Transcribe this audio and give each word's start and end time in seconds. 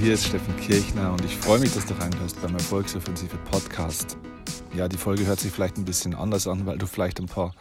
Hier 0.00 0.14
ist 0.14 0.26
Steffen 0.26 0.56
Kirchner 0.58 1.10
und 1.10 1.24
ich 1.24 1.36
freue 1.36 1.58
mich, 1.58 1.74
dass 1.74 1.84
du 1.84 1.94
reinhörst 1.94 2.40
beim 2.40 2.54
Erfolgsoffensive 2.54 3.36
Podcast. 3.50 4.16
Ja, 4.72 4.86
die 4.86 4.96
Folge 4.96 5.26
hört 5.26 5.40
sich 5.40 5.50
vielleicht 5.50 5.76
ein 5.76 5.84
bisschen 5.84 6.14
anders 6.14 6.46
an, 6.46 6.66
weil 6.66 6.78
du 6.78 6.86
vielleicht 6.86 7.18
ein 7.18 7.26
paar 7.26 7.52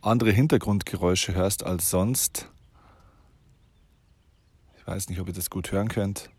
andere 0.00 0.30
Hintergrundgeräusche 0.30 1.34
hörst 1.34 1.66
als 1.66 1.90
sonst. 1.90 2.48
Ich 4.78 4.86
weiß 4.86 5.08
nicht, 5.08 5.18
ob 5.18 5.26
ihr 5.26 5.32
das 5.32 5.50
gut 5.50 5.72
hören 5.72 5.88
könnt. 5.88 6.30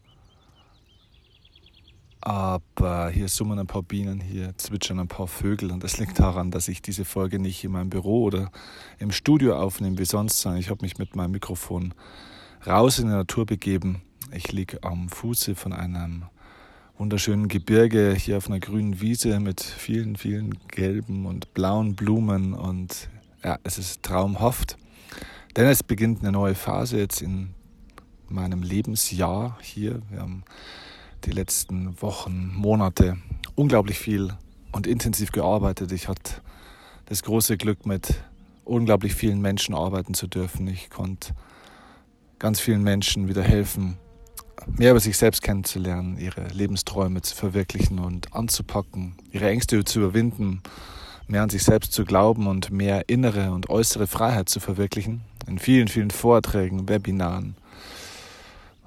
Aber 2.22 3.10
hier 3.10 3.28
summen 3.28 3.60
ein 3.60 3.68
paar 3.68 3.84
Bienen, 3.84 4.22
hier 4.22 4.58
zwitschern 4.58 5.00
ein 5.00 5.10
paar 5.10 5.28
Vögel 5.28 5.72
und 5.72 5.84
das 5.84 5.98
liegt 5.98 6.18
daran, 6.18 6.50
dass 6.50 6.70
ich 6.70 6.82
diese 6.82 7.04
Folge 7.04 7.40
nicht 7.40 7.62
in 7.66 7.72
meinem 7.72 7.90
Büro 7.90 8.24
oder 8.24 8.52
im 9.00 9.12
Studio 9.12 9.58
aufnehme 9.58 9.98
wie 9.98 10.06
sonst, 10.06 10.40
sondern 10.40 10.62
ich 10.62 10.70
habe 10.70 10.82
mich 10.82 10.98
mit 10.98 11.18
meinem 11.18 11.32
Mikrofon 11.32 11.94
raus 12.66 13.00
in 13.00 13.08
die 13.08 13.14
Natur 13.14 13.46
begeben. 13.46 14.02
Ich 14.32 14.52
liege 14.52 14.84
am 14.84 15.10
Fuße 15.10 15.56
von 15.56 15.74
einem 15.74 16.26
wunderschönen 17.00 17.48
Gebirge 17.48 18.14
hier 18.14 18.38
auf 18.38 18.48
einer 18.48 18.60
grünen 18.60 19.02
Wiese 19.02 19.40
mit 19.40 19.62
vielen, 19.62 20.18
vielen 20.18 20.60
gelben 20.68 21.26
und 21.26 21.56
blauen 21.56 21.96
Blumen 21.96 22.54
und 22.54 23.10
ja, 23.44 23.58
es 23.64 23.80
ist 23.80 24.04
traumhaft. 24.04 24.78
Denn 25.56 25.66
es 25.66 25.82
beginnt 25.82 26.20
eine 26.20 26.32
neue 26.32 26.54
Phase 26.54 27.00
jetzt 27.00 27.24
in 27.24 27.56
meinem 28.28 28.62
Lebensjahr 28.62 29.58
hier. 29.62 30.02
Wir 30.12 30.20
haben 30.20 30.44
die 31.26 31.32
letzten 31.32 32.00
Wochen, 32.00 32.54
Monate 32.54 33.18
unglaublich 33.56 33.98
viel 33.98 34.32
und 34.72 34.86
intensiv 34.86 35.32
gearbeitet. 35.32 35.92
Ich 35.92 36.08
hatte 36.08 36.42
das 37.06 37.24
große 37.24 37.58
Glück, 37.58 37.88
mit 37.88 38.14
unglaublich 38.64 39.16
vielen 39.16 39.42
Menschen 39.42 39.74
arbeiten 39.74 40.14
zu 40.14 40.28
dürfen. 40.28 40.68
Ich 40.68 40.92
konnte 40.92 41.34
ganz 42.38 42.60
vielen 42.60 42.84
Menschen 42.84 43.28
wieder 43.28 43.42
helfen, 43.42 43.98
mehr 44.68 44.92
über 44.92 45.00
sich 45.00 45.18
selbst 45.18 45.42
kennenzulernen, 45.42 46.18
ihre 46.18 46.48
Lebensträume 46.50 47.22
zu 47.22 47.36
verwirklichen 47.36 48.00
und 48.00 48.34
anzupacken, 48.34 49.16
ihre 49.32 49.50
Ängste 49.50 49.84
zu 49.84 50.00
überwinden, 50.00 50.62
mehr 51.28 51.44
an 51.44 51.50
sich 51.50 51.64
selbst 51.64 51.94
zu 51.94 52.06
glauben 52.06 52.48
und 52.48 52.72
mehr 52.72 53.08
innere 53.08 53.52
und 53.52 53.70
äußere 53.70 54.08
Freiheit 54.08 54.50
zu 54.50 54.60
verwirklichen. 54.60 55.22
In 55.48 55.60
vielen, 55.60 55.88
vielen 55.88 56.12
Vorträgen, 56.12 56.90
Webinaren 56.90 57.56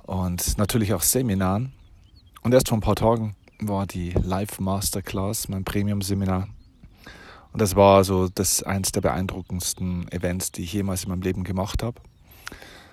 und 0.04 0.58
natürlich 0.58 0.94
auch 0.94 1.02
Seminaren. 1.02 1.72
Und 2.42 2.52
erst 2.52 2.68
vor 2.68 2.78
ein 2.78 2.82
paar 2.82 2.96
Tagen 2.96 3.34
war 3.60 3.86
die 3.86 4.10
Live 4.10 4.60
Masterclass, 4.60 5.48
mein 5.48 5.64
Premium-Seminar. 5.64 6.48
Und 7.52 7.60
das 7.60 7.76
war 7.76 8.02
so 8.02 8.28
das 8.28 8.62
eins 8.62 8.92
der 8.92 9.02
beeindruckendsten 9.02 10.10
Events, 10.10 10.52
die 10.52 10.62
ich 10.62 10.72
jemals 10.72 11.04
in 11.04 11.10
meinem 11.10 11.22
Leben 11.22 11.44
gemacht 11.44 11.82
habe. 11.82 12.00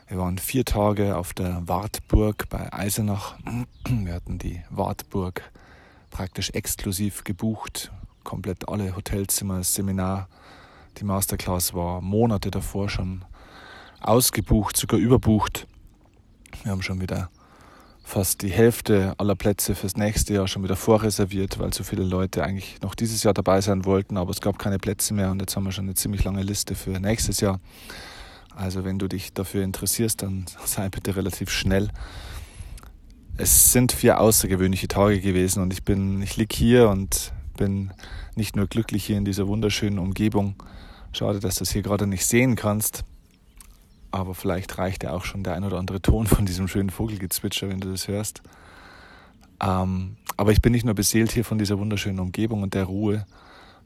Wir 0.09 0.17
waren 0.17 0.39
vier 0.39 0.65
Tage 0.65 1.15
auf 1.15 1.35
der 1.35 1.61
Wartburg 1.67 2.49
bei 2.49 2.73
Eisenach. 2.73 3.35
Wir 3.87 4.15
hatten 4.15 4.39
die 4.39 4.59
Wartburg 4.71 5.43
praktisch 6.09 6.49
exklusiv 6.49 7.23
gebucht, 7.23 7.91
komplett 8.23 8.67
alle 8.67 8.95
Hotelzimmer, 8.95 9.63
Seminar. 9.63 10.27
Die 10.97 11.03
Masterclass 11.03 11.75
war 11.75 12.01
Monate 12.01 12.49
davor 12.49 12.89
schon 12.89 13.23
ausgebucht, 14.01 14.77
sogar 14.77 14.99
überbucht. 14.99 15.67
Wir 16.63 16.71
haben 16.71 16.81
schon 16.81 17.01
wieder 17.01 17.29
fast 18.03 18.41
die 18.41 18.49
Hälfte 18.49 19.13
aller 19.19 19.35
Plätze 19.35 19.75
fürs 19.75 19.95
nächste 19.95 20.33
Jahr 20.33 20.47
schon 20.47 20.63
wieder 20.63 20.75
vorreserviert, 20.75 21.59
weil 21.59 21.71
so 21.71 21.83
viele 21.83 22.03
Leute 22.03 22.43
eigentlich 22.43 22.81
noch 22.81 22.95
dieses 22.95 23.21
Jahr 23.21 23.35
dabei 23.35 23.61
sein 23.61 23.85
wollten, 23.85 24.17
aber 24.17 24.31
es 24.31 24.41
gab 24.41 24.57
keine 24.57 24.79
Plätze 24.79 25.13
mehr 25.13 25.29
und 25.29 25.39
jetzt 25.39 25.55
haben 25.55 25.65
wir 25.65 25.71
schon 25.71 25.85
eine 25.85 25.93
ziemlich 25.93 26.23
lange 26.23 26.41
Liste 26.41 26.73
für 26.73 26.99
nächstes 26.99 27.41
Jahr. 27.41 27.59
Also 28.59 28.83
wenn 28.83 28.99
du 28.99 29.07
dich 29.07 29.33
dafür 29.33 29.63
interessierst, 29.63 30.21
dann 30.21 30.45
sei 30.65 30.89
bitte 30.89 31.15
relativ 31.15 31.49
schnell. 31.49 31.89
Es 33.37 33.71
sind 33.71 33.93
vier 33.93 34.19
außergewöhnliche 34.19 34.89
Tage 34.89 35.21
gewesen 35.21 35.63
und 35.63 35.71
ich 35.71 35.83
bin, 35.83 36.21
ich 36.21 36.35
liege 36.35 36.55
hier 36.55 36.89
und 36.89 37.31
bin 37.57 37.93
nicht 38.35 38.55
nur 38.55 38.67
glücklich 38.67 39.05
hier 39.05 39.17
in 39.17 39.25
dieser 39.25 39.47
wunderschönen 39.47 39.97
Umgebung. 39.97 40.55
Schade, 41.13 41.39
dass 41.39 41.55
du 41.55 41.63
es 41.63 41.71
hier 41.71 41.81
gerade 41.81 42.05
nicht 42.05 42.25
sehen 42.25 42.55
kannst 42.55 43.05
aber 44.11 44.33
vielleicht 44.33 44.77
reicht 44.77 45.03
ja 45.03 45.11
auch 45.11 45.23
schon 45.23 45.43
der 45.43 45.53
ein 45.53 45.63
oder 45.63 45.77
andere 45.77 46.01
Ton 46.01 46.27
von 46.27 46.45
diesem 46.45 46.67
schönen 46.67 46.89
Vogelgezwitscher, 46.89 47.69
wenn 47.69 47.79
du 47.79 47.91
das 47.91 48.07
hörst. 48.07 48.41
Ähm, 49.61 50.17
aber 50.37 50.51
ich 50.51 50.61
bin 50.61 50.71
nicht 50.71 50.85
nur 50.85 50.95
beseelt 50.95 51.31
hier 51.31 51.45
von 51.45 51.57
dieser 51.57 51.79
wunderschönen 51.79 52.19
Umgebung 52.19 52.63
und 52.63 52.73
der 52.73 52.85
Ruhe, 52.85 53.25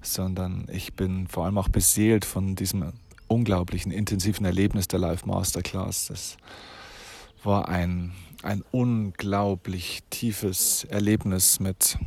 sondern 0.02 0.68
ich 0.72 0.94
bin 0.94 1.28
vor 1.28 1.46
allem 1.46 1.58
auch 1.58 1.70
beseelt 1.70 2.26
von 2.26 2.56
diesem 2.56 2.94
unglaublichen, 3.34 3.92
intensiven 3.92 4.46
Erlebnis 4.46 4.88
der 4.88 5.00
Live 5.00 5.26
Masterclass. 5.26 6.08
Das 6.08 6.38
war 7.44 7.68
ein, 7.68 8.14
ein 8.42 8.64
unglaublich 8.72 10.04
tiefes 10.10 10.86
Erlebnis 10.86 11.60
mit 11.60 11.98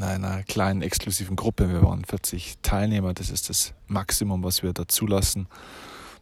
einer 0.00 0.42
kleinen 0.44 0.82
exklusiven 0.82 1.36
Gruppe. 1.36 1.68
Wir 1.68 1.82
waren 1.82 2.04
40 2.04 2.56
Teilnehmer, 2.62 3.14
das 3.14 3.30
ist 3.30 3.48
das 3.50 3.74
Maximum, 3.86 4.42
was 4.42 4.62
wir 4.62 4.72
da 4.72 4.88
zulassen 4.88 5.46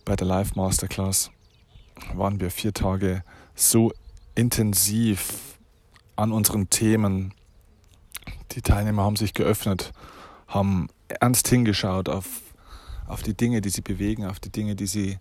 bei 0.07 0.15
der 0.15 0.29
Live 0.29 0.55
Masterclass 0.55 1.33
waren 2.15 2.41
wir 2.41 2.51
vier 2.51 2.73
Tage 2.73 3.25
so 3.57 3.93
intensiv 4.37 5.59
an 6.15 6.31
unseren 6.31 6.71
Themen. 6.71 7.35
Die 8.53 8.63
Teilnehmer 8.63 9.03
haben 9.03 9.17
sich 9.17 9.35
geöffnet, 9.35 9.93
haben 10.47 10.89
ernst 11.09 11.49
hingeschaut 11.49 12.09
auf, 12.09 12.43
auf 13.07 13.23
die 13.23 13.35
Dinge, 13.35 13.61
die 13.61 13.71
sie 13.71 13.81
bewegen, 13.81 14.25
auf 14.27 14.41
die 14.41 14.51
Dinge, 14.51 14.77
die 14.77 14.87
sie, 14.87 15.19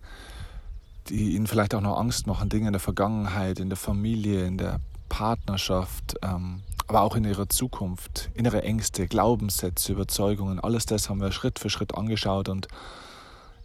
die 1.08 1.34
ihnen 1.34 1.46
vielleicht 1.46 1.74
auch 1.74 1.80
noch 1.80 1.98
Angst 1.98 2.26
machen, 2.26 2.48
Dinge 2.48 2.66
in 2.68 2.72
der 2.72 2.80
Vergangenheit, 2.80 3.58
in 3.60 3.68
der 3.68 3.76
Familie, 3.76 4.46
in 4.46 4.58
der 4.58 4.80
Partnerschaft, 5.08 6.16
ähm, 6.22 6.62
aber 6.88 7.02
auch 7.02 7.16
in 7.16 7.24
ihrer 7.24 7.48
Zukunft, 7.48 8.30
innere 8.34 8.62
Ängste, 8.62 9.06
Glaubenssätze, 9.06 9.92
Überzeugungen, 9.92 10.60
alles 10.60 10.86
das 10.86 11.08
haben 11.08 11.20
wir 11.20 11.32
Schritt 11.32 11.58
für 11.58 11.70
Schritt 11.70 11.94
angeschaut 11.94 12.48
und 12.48 12.68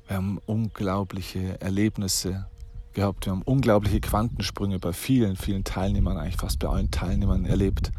wir 0.07 0.17
haben 0.17 0.39
unglaubliche 0.45 1.61
Erlebnisse 1.61 2.45
gehabt. 2.93 3.25
Wir 3.25 3.31
haben 3.31 3.43
unglaubliche 3.43 4.01
Quantensprünge 4.01 4.79
bei 4.79 4.93
vielen, 4.93 5.35
vielen 5.35 5.63
Teilnehmern, 5.63 6.17
eigentlich 6.17 6.37
fast 6.37 6.59
bei 6.59 6.67
allen 6.67 6.91
Teilnehmern 6.91 7.45
erlebt, 7.45 7.91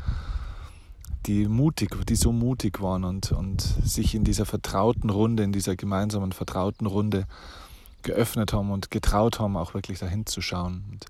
die 1.27 1.47
mutig, 1.47 1.97
die 2.06 2.16
so 2.16 2.33
mutig 2.33 2.81
waren 2.81 3.05
und, 3.05 3.33
und 3.33 3.60
sich 3.60 4.15
in 4.15 4.25
dieser 4.25 4.47
vertrauten 4.47 5.10
Runde, 5.10 5.43
in 5.43 5.53
dieser 5.53 5.77
gemeinsamen 5.77 6.33
vertrauten 6.33 6.87
Runde 6.87 7.27
geöffnet 8.03 8.53
haben 8.53 8.71
und 8.71 8.91
getraut 8.91 9.38
haben, 9.38 9.56
auch 9.56 9.75
wirklich 9.75 9.99
dahin 9.99 10.27
zu 10.27 10.41
schauen. 10.41 10.84
Und 10.91 11.06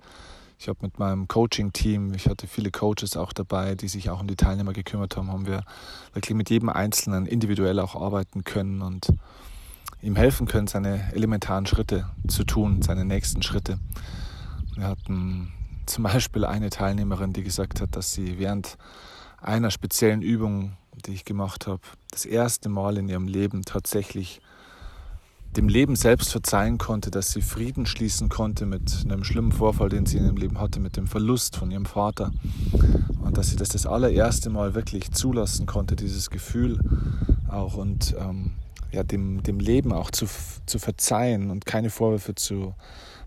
ich 0.58 0.68
habe 0.68 0.78
mit 0.82 0.98
meinem 0.98 1.26
Coaching-Team, 1.26 2.14
ich 2.14 2.28
hatte 2.28 2.46
viele 2.46 2.70
Coaches 2.70 3.16
auch 3.16 3.32
dabei, 3.32 3.74
die 3.74 3.88
sich 3.88 4.10
auch 4.10 4.20
um 4.20 4.28
die 4.28 4.36
Teilnehmer 4.36 4.72
gekümmert 4.72 5.16
haben, 5.16 5.32
haben 5.32 5.46
wir 5.46 5.64
wirklich 6.12 6.36
mit 6.36 6.50
jedem 6.50 6.68
Einzelnen 6.68 7.26
individuell 7.26 7.80
auch 7.80 7.96
arbeiten 7.96 8.44
können 8.44 8.82
und 8.82 9.08
ihm 10.02 10.16
helfen 10.16 10.46
können, 10.46 10.66
seine 10.66 11.12
elementaren 11.14 11.66
Schritte 11.66 12.06
zu 12.28 12.44
tun, 12.44 12.82
seine 12.82 13.04
nächsten 13.04 13.42
Schritte. 13.42 13.78
Wir 14.76 14.86
hatten 14.86 15.52
zum 15.86 16.04
Beispiel 16.04 16.44
eine 16.44 16.70
Teilnehmerin, 16.70 17.32
die 17.32 17.42
gesagt 17.42 17.80
hat, 17.80 17.96
dass 17.96 18.12
sie 18.12 18.38
während 18.38 18.76
einer 19.42 19.70
speziellen 19.70 20.22
Übung, 20.22 20.76
die 21.06 21.12
ich 21.12 21.24
gemacht 21.24 21.66
habe, 21.66 21.80
das 22.10 22.24
erste 22.24 22.68
Mal 22.68 22.96
in 22.96 23.08
ihrem 23.08 23.26
Leben 23.26 23.62
tatsächlich 23.62 24.40
dem 25.56 25.68
Leben 25.68 25.96
selbst 25.96 26.32
verzeihen 26.32 26.78
konnte, 26.78 27.10
dass 27.10 27.32
sie 27.32 27.42
Frieden 27.42 27.84
schließen 27.84 28.30
konnte 28.30 28.64
mit 28.64 29.04
einem 29.04 29.22
schlimmen 29.22 29.52
Vorfall, 29.52 29.90
den 29.90 30.06
sie 30.06 30.16
in 30.16 30.24
ihrem 30.24 30.36
Leben 30.36 30.58
hatte, 30.58 30.80
mit 30.80 30.96
dem 30.96 31.06
Verlust 31.06 31.56
von 31.56 31.70
ihrem 31.70 31.84
Vater. 31.84 32.32
Und 33.22 33.36
dass 33.36 33.50
sie 33.50 33.56
das 33.56 33.68
das 33.68 33.86
allererste 33.86 34.48
Mal 34.48 34.74
wirklich 34.74 35.12
zulassen 35.12 35.66
konnte, 35.66 35.94
dieses 35.94 36.30
Gefühl 36.30 36.80
auch. 37.48 37.74
Und 37.74 38.14
ähm, 38.18 38.52
ja, 38.92 39.02
dem, 39.02 39.42
dem 39.42 39.60
Leben 39.60 39.92
auch 39.92 40.10
zu, 40.10 40.26
zu 40.64 40.78
verzeihen 40.78 41.50
und 41.50 41.66
keine 41.66 41.90
Vorwürfe 41.90 42.34
zu, 42.34 42.74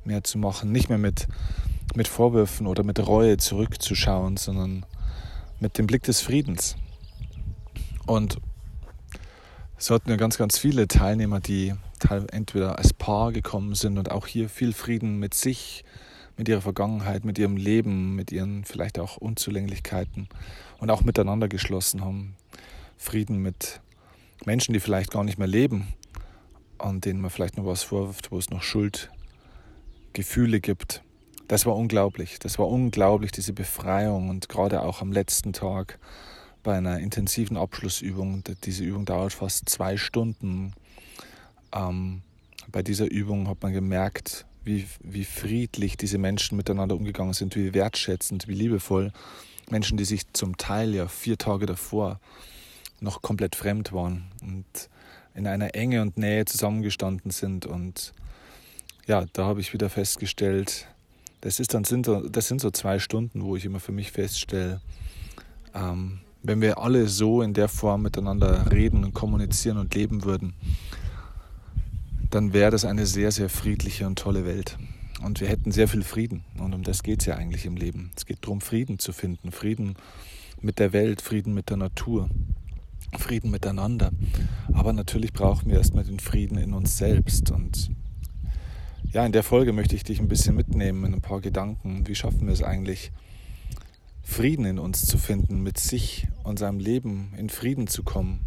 mehr 0.04 0.24
zu 0.24 0.40
machen, 0.40 0.72
nicht 0.72 0.90
mehr 0.90 0.98
mit, 0.98 1.28
mit 1.96 2.08
Vorwürfen 2.08 2.66
oder 2.66 2.84
mit 2.84 3.06
Reue 3.06 3.38
zurückzuschauen, 3.38 4.38
sondern 4.38 4.86
mit 5.60 5.78
dem 5.78 5.88
Blick 5.88 6.04
des 6.04 6.22
Friedens. 6.22 6.76
Und 8.06 8.38
so 9.78 9.96
hatten 9.96 10.10
wir 10.10 10.18
ganz, 10.18 10.38
ganz 10.38 10.58
viele 10.58 10.88
Teilnehmer, 10.88 11.40
die 11.40 11.74
entweder 12.32 12.78
als 12.78 12.94
Paar 12.94 13.32
gekommen 13.32 13.76
sind 13.76 13.98
und 13.98 14.12
auch 14.12 14.28
hier 14.28 14.50
viel 14.50 14.74
Frieden 14.74 15.18
mit 15.20 15.34
sich, 15.34 15.84
mit 16.38 16.50
ihrer 16.50 16.62
Vergangenheit, 16.62 17.26
mit 17.26 17.40
ihrem 17.40 17.58
Leben, 17.58 18.16
mit 18.16 18.32
ihren 18.32 18.66
vielleicht 18.66 19.00
auch 19.00 19.18
Unzulänglichkeiten 19.18 20.28
und 20.80 20.92
auch 20.92 21.02
miteinander 21.04 21.48
geschlossen 21.48 22.04
haben. 22.04 22.36
Frieden 22.98 23.40
mit 23.42 23.82
Menschen, 24.46 24.74
die 24.74 24.80
vielleicht 24.80 25.12
gar 25.12 25.24
nicht 25.24 25.38
mehr 25.38 25.48
leben, 25.48 25.88
an 26.78 27.02
denen 27.02 27.22
man 27.22 27.32
vielleicht 27.32 27.58
noch 27.58 27.66
was 27.66 27.84
vorwirft, 27.84 28.32
wo 28.32 28.38
es 28.38 28.50
noch 28.50 28.62
Schuldgefühle 28.62 30.60
gibt. 30.60 31.05
Das 31.48 31.66
war 31.66 31.76
unglaublich. 31.76 32.40
Das 32.40 32.58
war 32.58 32.68
unglaublich, 32.68 33.32
diese 33.32 33.54
Befreiung. 33.54 34.30
Und 34.30 34.50
gerade 34.50 34.82
auch 34.82 35.02
am 35.02 35.12
letzten 35.12 35.54
Tag 35.54 36.00
bei 36.64 36.78
einer 36.78 37.00
intensiven 37.00 37.58
Abschlussübung, 37.58 38.44
diese 38.64 38.84
Übung 38.84 39.06
dauert 39.06 39.34
fast 39.34 39.70
zwei 39.70 39.98
Stunden. 39.98 40.74
Ähm, 41.74 42.22
bei 42.72 42.82
dieser 42.82 43.10
Übung 43.10 43.48
hat 43.48 43.62
man 43.62 43.74
gemerkt, 43.74 44.46
wie, 44.64 44.88
wie 45.02 45.26
friedlich 45.26 45.96
diese 45.96 46.18
Menschen 46.18 46.58
miteinander 46.58 46.96
umgegangen 46.96 47.34
sind, 47.34 47.56
wie 47.56 47.76
wertschätzend, 47.76 48.48
wie 48.48 48.56
liebevoll. 48.56 49.12
Menschen, 49.70 49.98
die 49.98 50.06
sich 50.06 50.32
zum 50.34 50.58
Teil 50.58 50.96
ja 50.96 51.08
vier 51.08 51.38
Tage 51.38 51.68
davor 51.68 52.20
noch 53.00 53.22
komplett 53.22 53.56
fremd 53.56 53.94
waren 53.94 54.32
und 54.42 54.66
in 55.36 55.48
einer 55.48 55.76
Enge 55.76 56.02
und 56.02 56.18
Nähe 56.18 56.46
zusammengestanden 56.46 57.30
sind. 57.30 57.66
Und 57.66 58.14
ja, 59.06 59.26
da 59.34 59.46
habe 59.46 59.62
ich 59.62 59.74
wieder 59.74 59.90
festgestellt, 59.90 60.88
das, 61.46 61.60
ist 61.60 61.76
dann, 61.76 61.84
sind, 61.84 62.10
das 62.32 62.48
sind 62.48 62.60
so 62.60 62.72
zwei 62.72 62.98
Stunden, 62.98 63.44
wo 63.44 63.56
ich 63.56 63.66
immer 63.66 63.80
für 63.80 63.92
mich 63.92 64.12
feststelle, 64.12 64.82
ähm, 65.76 66.22
wenn 66.42 66.60
wir 66.60 66.80
alle 66.80 67.08
so 67.08 67.44
in 67.44 67.54
der 67.54 67.68
Form 67.68 68.02
miteinander 68.02 68.72
reden 68.72 69.04
und 69.04 69.14
kommunizieren 69.14 69.78
und 69.78 69.94
leben 69.94 70.24
würden, 70.24 70.56
dann 72.32 72.54
wäre 72.54 72.72
das 72.72 72.84
eine 72.84 73.06
sehr, 73.06 73.32
sehr 73.32 73.50
friedliche 73.50 74.08
und 74.08 74.18
tolle 74.18 74.44
Welt. 74.44 74.80
Und 75.22 75.40
wir 75.40 75.48
hätten 75.48 75.72
sehr 75.72 75.88
viel 75.88 76.02
Frieden. 76.02 76.44
Und 76.58 76.74
um 76.74 76.82
das 76.82 77.04
geht 77.04 77.20
es 77.20 77.28
ja 77.28 77.36
eigentlich 77.36 77.68
im 77.68 77.76
Leben. 77.76 78.10
Es 78.18 78.26
geht 78.26 78.40
darum, 78.42 78.60
Frieden 78.60 78.98
zu 78.98 79.14
finden. 79.14 79.52
Frieden 79.52 79.98
mit 80.62 80.80
der 80.80 80.94
Welt, 80.94 81.22
Frieden 81.22 81.54
mit 81.54 81.70
der 81.70 81.78
Natur, 81.78 82.28
Frieden 83.20 83.52
miteinander. 83.52 84.10
Aber 84.74 84.94
natürlich 84.94 85.32
brauchen 85.32 85.70
wir 85.70 85.78
erstmal 85.78 86.06
den 86.06 86.20
Frieden 86.20 86.58
in 86.58 86.74
uns 86.74 86.98
selbst. 86.98 87.52
Und 87.52 87.92
ja, 89.16 89.26
in 89.26 89.32
der 89.32 89.44
Folge 89.44 89.72
möchte 89.72 89.96
ich 89.96 90.04
dich 90.04 90.20
ein 90.20 90.28
bisschen 90.28 90.58
mitnehmen 90.58 91.06
in 91.06 91.14
ein 91.14 91.22
paar 91.22 91.40
Gedanken. 91.40 92.06
Wie 92.06 92.16
schaffen 92.16 92.48
wir 92.48 92.54
es 92.54 92.62
eigentlich, 92.62 93.14
Frieden 94.24 94.66
in 94.66 94.78
uns 94.78 95.06
zu 95.06 95.18
finden, 95.18 95.64
mit 95.64 95.78
sich 95.78 96.28
und 96.44 96.60
seinem 96.60 96.80
Leben 96.80 97.32
in 97.38 97.50
Frieden 97.50 97.88
zu 97.88 98.04
kommen? 98.04 98.42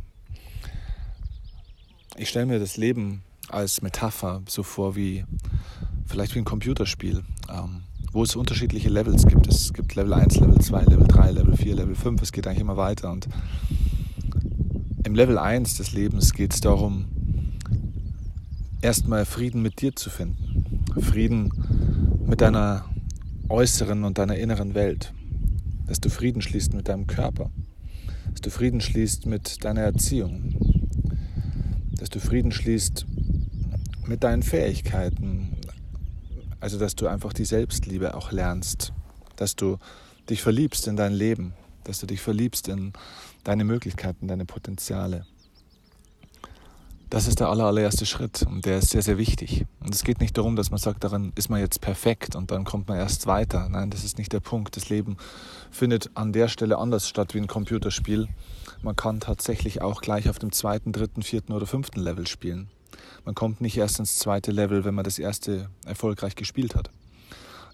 Ich 2.18 2.28
stelle 2.28 2.44
mir 2.44 2.58
das 2.58 2.76
Leben 2.76 3.22
als 3.48 3.80
Metapher 3.80 4.42
so 4.46 4.62
vor 4.62 4.94
wie 4.94 5.24
vielleicht 6.04 6.34
wie 6.34 6.40
ein 6.40 6.44
Computerspiel, 6.44 7.24
ähm, 7.50 7.84
wo 8.12 8.22
es 8.22 8.36
unterschiedliche 8.36 8.90
Levels 8.90 9.26
gibt. 9.26 9.46
Es 9.46 9.72
gibt 9.72 9.94
Level 9.94 10.12
1, 10.12 10.38
Level 10.38 10.60
2, 10.60 10.82
Level 10.82 11.06
3, 11.08 11.30
Level 11.30 11.56
4, 11.56 11.76
Level 11.76 11.94
5. 11.94 12.20
Es 12.20 12.30
geht 12.30 12.46
eigentlich 12.46 12.60
immer 12.60 12.76
weiter. 12.76 13.10
Und 13.10 13.26
im 15.02 15.14
Level 15.14 15.38
1 15.38 15.78
des 15.78 15.92
Lebens 15.92 16.34
geht 16.34 16.52
es 16.52 16.60
darum, 16.60 17.06
erstmal 18.82 19.24
Frieden 19.24 19.62
mit 19.62 19.80
dir 19.80 19.96
zu 19.96 20.10
finden. 20.10 20.57
Frieden 21.00 21.52
mit 22.26 22.40
deiner 22.40 22.84
äußeren 23.48 24.04
und 24.04 24.18
deiner 24.18 24.36
inneren 24.36 24.74
Welt. 24.74 25.12
Dass 25.86 26.00
du 26.00 26.10
Frieden 26.10 26.42
schließt 26.42 26.74
mit 26.74 26.88
deinem 26.88 27.06
Körper. 27.06 27.50
Dass 28.30 28.40
du 28.42 28.50
Frieden 28.50 28.80
schließt 28.80 29.26
mit 29.26 29.64
deiner 29.64 29.82
Erziehung. 29.82 30.54
Dass 31.92 32.10
du 32.10 32.20
Frieden 32.20 32.52
schließt 32.52 33.06
mit 34.06 34.22
deinen 34.22 34.42
Fähigkeiten. 34.42 35.56
Also, 36.60 36.78
dass 36.78 36.94
du 36.94 37.06
einfach 37.06 37.32
die 37.32 37.44
Selbstliebe 37.44 38.14
auch 38.14 38.32
lernst. 38.32 38.92
Dass 39.36 39.56
du 39.56 39.78
dich 40.28 40.42
verliebst 40.42 40.86
in 40.88 40.96
dein 40.96 41.12
Leben. 41.12 41.54
Dass 41.84 42.00
du 42.00 42.06
dich 42.06 42.20
verliebst 42.20 42.68
in 42.68 42.92
deine 43.44 43.64
Möglichkeiten, 43.64 44.28
deine 44.28 44.44
Potenziale. 44.44 45.24
Das 47.10 47.26
ist 47.26 47.40
der 47.40 47.48
allererste 47.48 48.04
Schritt 48.04 48.42
und 48.42 48.66
der 48.66 48.78
ist 48.78 48.90
sehr, 48.90 49.00
sehr 49.00 49.16
wichtig. 49.16 49.64
Und 49.80 49.94
es 49.94 50.04
geht 50.04 50.20
nicht 50.20 50.36
darum, 50.36 50.56
dass 50.56 50.70
man 50.70 50.78
sagt, 50.78 51.04
daran 51.04 51.32
ist 51.36 51.48
man 51.48 51.58
jetzt 51.58 51.80
perfekt 51.80 52.36
und 52.36 52.50
dann 52.50 52.64
kommt 52.64 52.88
man 52.88 52.98
erst 52.98 53.26
weiter. 53.26 53.66
Nein, 53.70 53.88
das 53.88 54.04
ist 54.04 54.18
nicht 54.18 54.30
der 54.34 54.40
Punkt. 54.40 54.76
Das 54.76 54.90
Leben 54.90 55.16
findet 55.70 56.10
an 56.14 56.34
der 56.34 56.48
Stelle 56.48 56.76
anders 56.76 57.08
statt 57.08 57.32
wie 57.32 57.38
ein 57.38 57.46
Computerspiel. 57.46 58.28
Man 58.82 58.94
kann 58.94 59.20
tatsächlich 59.20 59.80
auch 59.80 60.02
gleich 60.02 60.28
auf 60.28 60.38
dem 60.38 60.52
zweiten, 60.52 60.92
dritten, 60.92 61.22
vierten 61.22 61.54
oder 61.54 61.66
fünften 61.66 62.00
Level 62.00 62.26
spielen. 62.26 62.68
Man 63.24 63.34
kommt 63.34 63.62
nicht 63.62 63.78
erst 63.78 63.98
ins 63.98 64.18
zweite 64.18 64.52
Level, 64.52 64.84
wenn 64.84 64.94
man 64.94 65.04
das 65.04 65.18
erste 65.18 65.70
erfolgreich 65.86 66.36
gespielt 66.36 66.74
hat. 66.74 66.90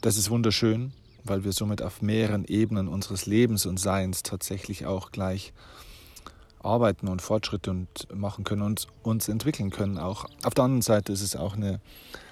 Das 0.00 0.16
ist 0.16 0.30
wunderschön, 0.30 0.92
weil 1.24 1.42
wir 1.42 1.52
somit 1.52 1.82
auf 1.82 2.02
mehreren 2.02 2.44
Ebenen 2.44 2.86
unseres 2.86 3.26
Lebens 3.26 3.66
und 3.66 3.80
Seins 3.80 4.22
tatsächlich 4.22 4.86
auch 4.86 5.10
gleich 5.10 5.52
arbeiten 6.64 7.08
und 7.08 7.22
Fortschritte 7.22 7.70
und 7.70 7.88
machen 8.14 8.44
können 8.44 8.62
und 8.62 8.86
uns 9.02 9.28
entwickeln 9.28 9.70
können. 9.70 9.98
Auch 9.98 10.26
auf 10.42 10.54
der 10.54 10.64
anderen 10.64 10.82
Seite 10.82 11.12
ist 11.12 11.22
es 11.22 11.36
auch 11.36 11.54
eine, 11.54 11.80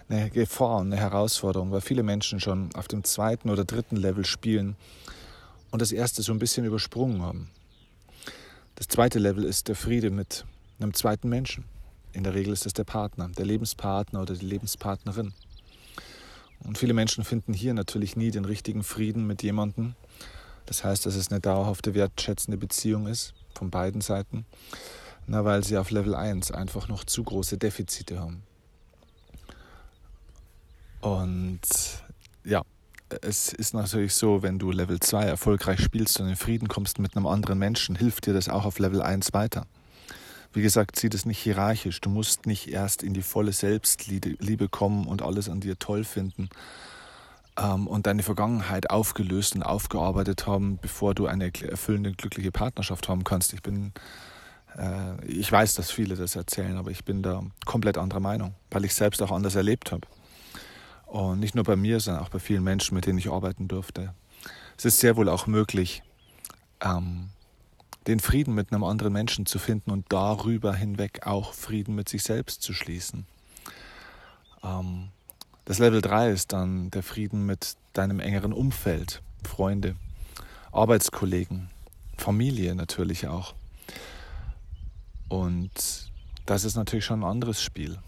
eine 0.08 0.30
Gefahr, 0.30 0.80
eine 0.80 0.96
Herausforderung, 0.96 1.70
weil 1.70 1.80
viele 1.80 2.02
Menschen 2.02 2.40
schon 2.40 2.70
auf 2.74 2.88
dem 2.88 3.04
zweiten 3.04 3.50
oder 3.50 3.64
dritten 3.64 3.96
Level 3.96 4.24
spielen 4.24 4.76
und 5.70 5.82
das 5.82 5.92
erste 5.92 6.22
so 6.22 6.32
ein 6.32 6.38
bisschen 6.38 6.64
übersprungen 6.64 7.22
haben. 7.22 7.50
Das 8.74 8.88
zweite 8.88 9.18
Level 9.18 9.44
ist 9.44 9.68
der 9.68 9.76
Friede 9.76 10.10
mit 10.10 10.44
einem 10.80 10.94
zweiten 10.94 11.28
Menschen. 11.28 11.64
In 12.12 12.24
der 12.24 12.34
Regel 12.34 12.52
ist 12.52 12.66
es 12.66 12.72
der 12.72 12.84
Partner, 12.84 13.28
der 13.28 13.46
Lebenspartner 13.46 14.22
oder 14.22 14.34
die 14.34 14.46
Lebenspartnerin. 14.46 15.32
Und 16.64 16.78
viele 16.78 16.94
Menschen 16.94 17.24
finden 17.24 17.54
hier 17.54 17.74
natürlich 17.74 18.16
nie 18.16 18.30
den 18.30 18.44
richtigen 18.44 18.82
Frieden 18.82 19.26
mit 19.26 19.42
jemandem. 19.42 19.94
Das 20.66 20.84
heißt, 20.84 21.06
dass 21.06 21.16
es 21.16 21.30
eine 21.30 21.40
dauerhafte, 21.40 21.94
wertschätzende 21.94 22.56
Beziehung 22.56 23.06
ist 23.06 23.34
von 23.54 23.70
beiden 23.70 24.00
Seiten, 24.00 24.44
na, 25.26 25.44
weil 25.44 25.64
sie 25.64 25.78
auf 25.78 25.90
Level 25.90 26.14
1 26.14 26.50
einfach 26.50 26.88
noch 26.88 27.04
zu 27.04 27.22
große 27.22 27.58
Defizite 27.58 28.18
haben. 28.20 28.42
Und 31.00 31.60
ja, 32.44 32.62
es 33.22 33.52
ist 33.52 33.74
natürlich 33.74 34.14
so, 34.14 34.42
wenn 34.42 34.58
du 34.58 34.70
Level 34.70 35.00
2 35.00 35.24
erfolgreich 35.24 35.80
spielst 35.80 36.20
und 36.20 36.28
in 36.28 36.36
Frieden 36.36 36.68
kommst 36.68 36.98
mit 36.98 37.16
einem 37.16 37.26
anderen 37.26 37.58
Menschen, 37.58 37.96
hilft 37.96 38.26
dir 38.26 38.34
das 38.34 38.48
auch 38.48 38.64
auf 38.64 38.78
Level 38.78 39.02
1 39.02 39.32
weiter. 39.32 39.66
Wie 40.52 40.62
gesagt, 40.62 40.98
sieh 40.98 41.08
das 41.08 41.24
nicht 41.24 41.38
hierarchisch. 41.38 42.00
Du 42.00 42.10
musst 42.10 42.46
nicht 42.46 42.68
erst 42.68 43.02
in 43.02 43.14
die 43.14 43.22
volle 43.22 43.52
Selbstliebe 43.52 44.68
kommen 44.68 45.06
und 45.06 45.22
alles 45.22 45.48
an 45.48 45.60
dir 45.60 45.78
toll 45.78 46.04
finden 46.04 46.50
ähm, 47.58 47.86
und 47.86 48.06
deine 48.06 48.22
Vergangenheit 48.22 48.90
aufgelöst 48.90 49.54
und 49.54 49.62
aufgearbeitet 49.62 50.46
haben, 50.46 50.78
bevor 50.80 51.14
du 51.14 51.26
eine 51.26 51.52
erfüllende, 51.62 52.12
glückliche 52.12 52.52
Partnerschaft 52.52 53.08
haben 53.08 53.24
kannst. 53.24 53.52
Ich 53.52 53.62
bin, 53.62 53.92
äh, 54.76 55.24
ich 55.26 55.50
weiß, 55.50 55.74
dass 55.74 55.90
viele 55.90 56.14
das 56.14 56.36
erzählen, 56.36 56.76
aber 56.76 56.90
ich 56.90 57.04
bin 57.04 57.22
da 57.22 57.42
komplett 57.64 57.98
anderer 57.98 58.20
Meinung, 58.20 58.54
weil 58.70 58.84
ich 58.84 58.94
selbst 58.94 59.22
auch 59.22 59.30
anders 59.30 59.54
erlebt 59.54 59.92
habe. 59.92 60.06
Und 61.06 61.40
nicht 61.40 61.54
nur 61.54 61.64
bei 61.64 61.76
mir, 61.76 62.00
sondern 62.00 62.22
auch 62.22 62.30
bei 62.30 62.38
vielen 62.38 62.64
Menschen, 62.64 62.94
mit 62.94 63.06
denen 63.06 63.18
ich 63.18 63.30
arbeiten 63.30 63.68
durfte. 63.68 64.14
Es 64.78 64.86
ist 64.86 65.00
sehr 65.00 65.16
wohl 65.16 65.28
auch 65.28 65.46
möglich, 65.46 66.02
ähm, 66.80 67.28
den 68.06 68.18
Frieden 68.18 68.54
mit 68.54 68.72
einem 68.72 68.82
anderen 68.82 69.12
Menschen 69.12 69.46
zu 69.46 69.58
finden 69.58 69.90
und 69.90 70.06
darüber 70.08 70.74
hinweg 70.74 71.26
auch 71.26 71.52
Frieden 71.52 71.94
mit 71.94 72.08
sich 72.08 72.22
selbst 72.22 72.62
zu 72.62 72.72
schließen. 72.72 73.26
Ähm, 74.64 75.10
das 75.64 75.78
Level 75.78 76.00
3 76.00 76.30
ist 76.30 76.52
dann 76.52 76.90
der 76.90 77.02
Frieden 77.02 77.46
mit 77.46 77.76
deinem 77.92 78.20
engeren 78.20 78.52
Umfeld, 78.52 79.22
Freunde, 79.44 79.96
Arbeitskollegen, 80.72 81.70
Familie 82.16 82.74
natürlich 82.74 83.28
auch. 83.28 83.54
Und 85.28 86.10
das 86.46 86.64
ist 86.64 86.76
natürlich 86.76 87.04
schon 87.04 87.20
ein 87.20 87.30
anderes 87.30 87.62
Spiel. 87.62 87.98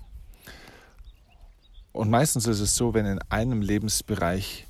Und 1.93 2.11
meistens 2.11 2.47
ist 2.47 2.61
es 2.61 2.75
so, 2.75 2.93
wenn 2.93 3.07
in 3.07 3.21
einem 3.31 3.63
Lebensbereich 3.63 4.67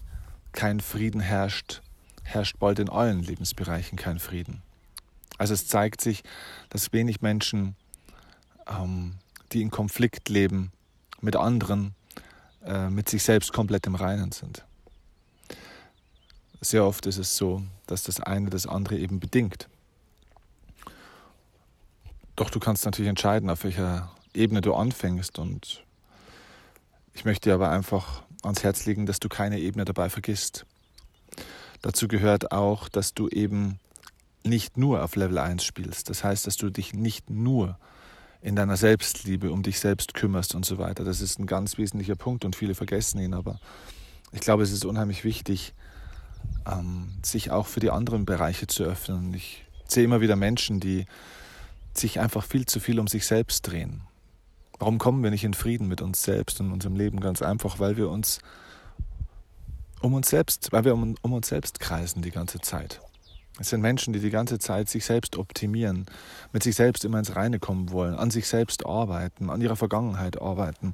kein 0.53 0.81
Frieden 0.81 1.21
herrscht, 1.21 1.81
herrscht 2.23 2.59
bald 2.59 2.79
in 2.79 2.91
allen 2.91 3.23
Lebensbereichen 3.23 3.97
kein 3.97 4.19
Frieden. 4.19 4.63
Also 5.39 5.55
es 5.55 5.67
zeigt 5.67 6.01
sich, 6.01 6.23
dass 6.69 6.93
wenig 6.93 7.23
Menschen, 7.23 7.77
ähm, 8.69 9.15
die 9.53 9.63
in 9.63 9.71
Konflikt 9.71 10.29
leben 10.29 10.71
mit 11.21 11.35
anderen, 11.35 11.95
äh, 12.65 12.89
mit 12.89 13.09
sich 13.09 13.23
selbst 13.23 13.53
komplett 13.53 13.87
im 13.87 13.95
Reinen 13.95 14.33
sind. 14.33 14.65
Sehr 16.61 16.85
oft 16.85 17.07
ist 17.07 17.19
es 17.19 17.37
so, 17.37 17.63
dass 17.87 18.05
das 18.05 18.21
eine 18.21 18.49
das 18.51 18.67
andere 18.67 18.97
eben 18.97 19.21
bedingt. 19.21 19.69
Doch 22.37 22.51
du 22.51 22.59
kannst 22.59 22.85
natürlich 22.85 23.11
entscheiden, 23.11 23.51
auf 23.51 23.65
welcher 23.65 24.11
Ebene 24.33 24.61
du 24.61 24.75
anfängst. 24.75 25.39
Und 25.39 25.85
ich 27.13 27.25
möchte 27.25 27.51
dir 27.51 27.55
aber 27.55 27.71
einfach 27.71 28.23
ans 28.43 28.65
Herz 28.65 28.87
legen, 28.87 29.07
dass 29.07 29.21
du 29.21 29.29
keine 29.29 29.59
Ebene 29.61 29.85
dabei 29.85 30.09
vergisst. 30.09 30.67
Dazu 31.83 32.09
gehört 32.09 32.51
auch, 32.51 32.89
dass 32.89 33.15
du 33.15 33.29
eben 33.29 33.79
nicht 34.43 34.77
nur 34.77 35.03
auf 35.03 35.17
Level 35.17 35.39
1 35.39 35.63
spielst. 35.65 36.11
Das 36.11 36.25
heißt, 36.25 36.47
dass 36.47 36.57
du 36.57 36.71
dich 36.71 36.95
nicht 36.95 37.31
nur 37.31 37.79
in 38.45 38.57
deiner 38.57 38.77
Selbstliebe 38.77 39.51
um 39.51 39.63
dich 39.63 39.81
selbst 39.81 40.13
kümmerst 40.13 40.55
und 40.55 40.67
so 40.67 40.77
weiter. 40.77 41.03
Das 41.03 41.23
ist 41.23 41.39
ein 41.39 41.47
ganz 41.47 41.79
wesentlicher 41.79 42.15
Punkt 42.15 42.45
und 42.45 42.55
viele 42.55 42.75
vergessen 42.75 43.19
ihn, 43.19 43.33
aber 43.33 43.59
ich 44.33 44.41
glaube, 44.41 44.63
es 44.63 44.71
ist 44.71 44.85
unheimlich 44.85 45.25
wichtig, 45.25 45.73
ähm, 46.71 47.09
sich 47.23 47.51
auch 47.51 47.67
für 47.67 47.81
die 47.81 47.91
anderen 47.91 48.27
Bereiche 48.27 48.67
zu 48.67 48.85
öffnen. 48.85 49.33
Ich 49.33 49.65
sehe 49.89 50.05
immer 50.05 50.21
wieder 50.21 50.37
Menschen, 50.37 50.79
die 50.79 51.07
sich 51.95 52.21
einfach 52.21 52.45
viel 52.45 52.67
zu 52.67 52.81
viel 52.81 53.01
um 53.01 53.07
sich 53.07 53.25
selbst 53.25 53.63
drehen. 53.63 54.03
Warum 54.79 54.99
kommen 54.99 55.23
wir 55.23 55.31
nicht 55.31 55.45
in 55.45 55.55
Frieden 55.55 55.89
mit 55.89 56.03
uns 56.03 56.23
selbst 56.23 56.61
und 56.61 56.71
unserem 56.71 56.97
Leben? 56.97 57.21
Ganz 57.21 57.41
einfach, 57.41 57.79
weil 57.79 57.97
wir 57.97 58.11
uns 58.11 58.41
um 60.03 60.13
uns 60.13 60.29
selbst, 60.29 60.71
weil 60.71 60.85
wir 60.85 60.93
um, 60.93 61.15
um 61.23 61.33
uns 61.33 61.49
selbst 61.49 61.81
kreisen 61.81 62.21
die 62.21 62.31
ganze 62.31 62.61
Zeit. 62.61 63.01
Es 63.61 63.69
sind 63.69 63.83
Menschen, 63.83 64.13
die 64.13 64.19
die 64.19 64.31
ganze 64.31 64.59
Zeit 64.59 64.89
sich 64.89 65.05
selbst 65.05 65.37
optimieren, 65.37 66.07
mit 66.53 66.65
sich 66.65 66.75
selbst 66.75 67.05
immer 67.05 67.21
ins 67.21 67.37
Reine 67.37 67.61
kommen 67.61 67.93
wollen, 67.93 68.17
an 68.17 68.33
sich 68.33 68.49
selbst 68.49 68.85
arbeiten, 68.85 69.49
an 69.49 69.61
ihrer 69.61 69.77
Vergangenheit 69.77 70.43
arbeiten, 70.43 70.93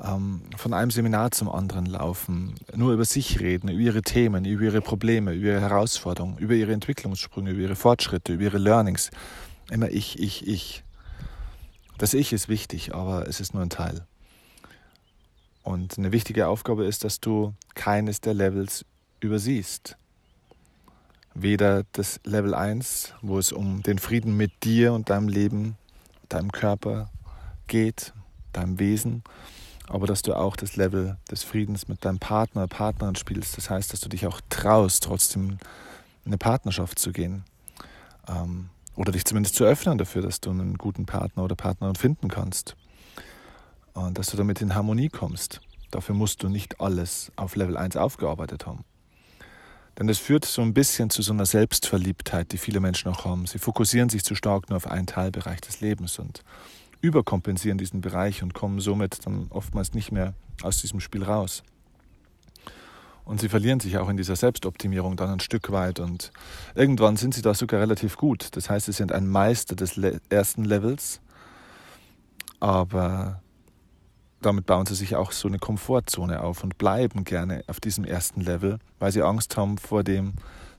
ähm, 0.00 0.42
von 0.56 0.72
einem 0.72 0.92
Seminar 0.92 1.32
zum 1.32 1.48
anderen 1.48 1.86
laufen, 1.86 2.54
nur 2.76 2.92
über 2.92 3.04
sich 3.04 3.40
reden, 3.40 3.68
über 3.68 3.80
ihre 3.80 4.02
Themen, 4.02 4.44
über 4.44 4.62
ihre 4.64 4.80
Probleme, 4.82 5.32
über 5.32 5.46
ihre 5.46 5.60
Herausforderungen, 5.60 6.38
über 6.38 6.54
ihre 6.54 6.72
Entwicklungssprünge, 6.72 7.50
über 7.50 7.62
ihre 7.62 7.76
Fortschritte, 7.76 8.34
über 8.34 8.44
ihre 8.44 8.58
Learnings. 8.58 9.10
Immer 9.70 9.90
ich, 9.90 10.20
ich, 10.20 10.46
ich. 10.46 10.84
Das 11.98 12.14
Ich 12.14 12.32
ist 12.32 12.48
wichtig, 12.48 12.94
aber 12.94 13.26
es 13.26 13.40
ist 13.40 13.52
nur 13.52 13.64
ein 13.64 13.70
Teil. 13.70 14.06
Und 15.64 15.98
eine 15.98 16.12
wichtige 16.12 16.46
Aufgabe 16.46 16.84
ist, 16.84 17.02
dass 17.02 17.18
du 17.18 17.54
keines 17.74 18.20
der 18.20 18.34
Levels 18.34 18.84
übersiehst 19.18 19.96
weder 21.36 21.84
das 21.92 22.20
Level 22.24 22.54
1, 22.54 23.14
wo 23.22 23.38
es 23.38 23.52
um 23.52 23.82
den 23.82 23.98
Frieden 23.98 24.36
mit 24.36 24.64
dir 24.64 24.92
und 24.92 25.10
deinem 25.10 25.28
Leben, 25.28 25.76
deinem 26.28 26.50
Körper 26.50 27.10
geht, 27.66 28.12
deinem 28.52 28.78
Wesen, 28.78 29.22
aber 29.86 30.06
dass 30.06 30.22
du 30.22 30.34
auch 30.34 30.56
das 30.56 30.76
Level 30.76 31.16
des 31.30 31.42
Friedens 31.42 31.88
mit 31.88 32.04
deinem 32.04 32.18
Partner, 32.18 32.66
Partnerin 32.66 33.14
spielst. 33.14 33.56
Das 33.56 33.70
heißt, 33.70 33.92
dass 33.92 34.00
du 34.00 34.08
dich 34.08 34.26
auch 34.26 34.40
traust, 34.48 35.04
trotzdem 35.04 35.58
in 36.24 36.30
eine 36.30 36.38
Partnerschaft 36.38 36.98
zu 36.98 37.12
gehen. 37.12 37.44
Ähm, 38.28 38.70
oder 38.96 39.12
dich 39.12 39.24
zumindest 39.24 39.54
zu 39.54 39.64
öffnen 39.64 39.98
dafür, 39.98 40.22
dass 40.22 40.40
du 40.40 40.50
einen 40.50 40.78
guten 40.78 41.06
Partner 41.06 41.44
oder 41.44 41.54
Partnerin 41.54 41.96
finden 41.96 42.28
kannst. 42.28 42.76
Und 43.92 44.18
dass 44.18 44.28
du 44.28 44.36
damit 44.36 44.60
in 44.60 44.74
Harmonie 44.74 45.08
kommst. 45.08 45.60
Dafür 45.90 46.14
musst 46.14 46.42
du 46.42 46.48
nicht 46.48 46.80
alles 46.80 47.30
auf 47.36 47.56
Level 47.56 47.76
1 47.76 47.96
aufgearbeitet 47.96 48.66
haben. 48.66 48.84
Denn 49.98 50.08
es 50.08 50.18
führt 50.18 50.44
so 50.44 50.62
ein 50.62 50.74
bisschen 50.74 51.08
zu 51.10 51.22
so 51.22 51.32
einer 51.32 51.46
Selbstverliebtheit, 51.46 52.52
die 52.52 52.58
viele 52.58 52.80
Menschen 52.80 53.10
auch 53.10 53.24
haben. 53.24 53.46
Sie 53.46 53.58
fokussieren 53.58 54.10
sich 54.10 54.24
zu 54.24 54.34
stark 54.34 54.68
nur 54.68 54.76
auf 54.76 54.86
einen 54.86 55.06
Teilbereich 55.06 55.60
des 55.62 55.80
Lebens 55.80 56.18
und 56.18 56.42
überkompensieren 57.00 57.78
diesen 57.78 58.00
Bereich 58.00 58.42
und 58.42 58.52
kommen 58.52 58.80
somit 58.80 59.24
dann 59.24 59.46
oftmals 59.50 59.94
nicht 59.94 60.12
mehr 60.12 60.34
aus 60.62 60.80
diesem 60.80 61.00
Spiel 61.00 61.22
raus. 61.22 61.62
Und 63.24 63.40
sie 63.40 63.48
verlieren 63.48 63.80
sich 63.80 63.98
auch 63.98 64.08
in 64.08 64.16
dieser 64.16 64.36
Selbstoptimierung 64.36 65.16
dann 65.16 65.30
ein 65.30 65.40
Stück 65.40 65.72
weit 65.72 65.98
und 65.98 66.30
irgendwann 66.74 67.16
sind 67.16 67.34
sie 67.34 67.42
da 67.42 67.54
sogar 67.54 67.80
relativ 67.80 68.16
gut. 68.16 68.50
Das 68.52 68.70
heißt, 68.70 68.86
sie 68.86 68.92
sind 68.92 69.10
ein 69.10 69.26
Meister 69.26 69.74
des 69.74 69.98
ersten 70.28 70.64
Levels, 70.64 71.20
aber 72.60 73.42
damit 74.46 74.66
bauen 74.66 74.86
sie 74.86 74.94
sich 74.94 75.16
auch 75.16 75.32
so 75.32 75.48
eine 75.48 75.58
Komfortzone 75.58 76.40
auf 76.40 76.62
und 76.62 76.78
bleiben 76.78 77.24
gerne 77.24 77.64
auf 77.66 77.80
diesem 77.80 78.04
ersten 78.04 78.40
Level, 78.40 78.78
weil 78.98 79.12
sie 79.12 79.22
Angst 79.22 79.56
haben 79.56 79.76
vor 79.76 80.04
dem 80.04 80.34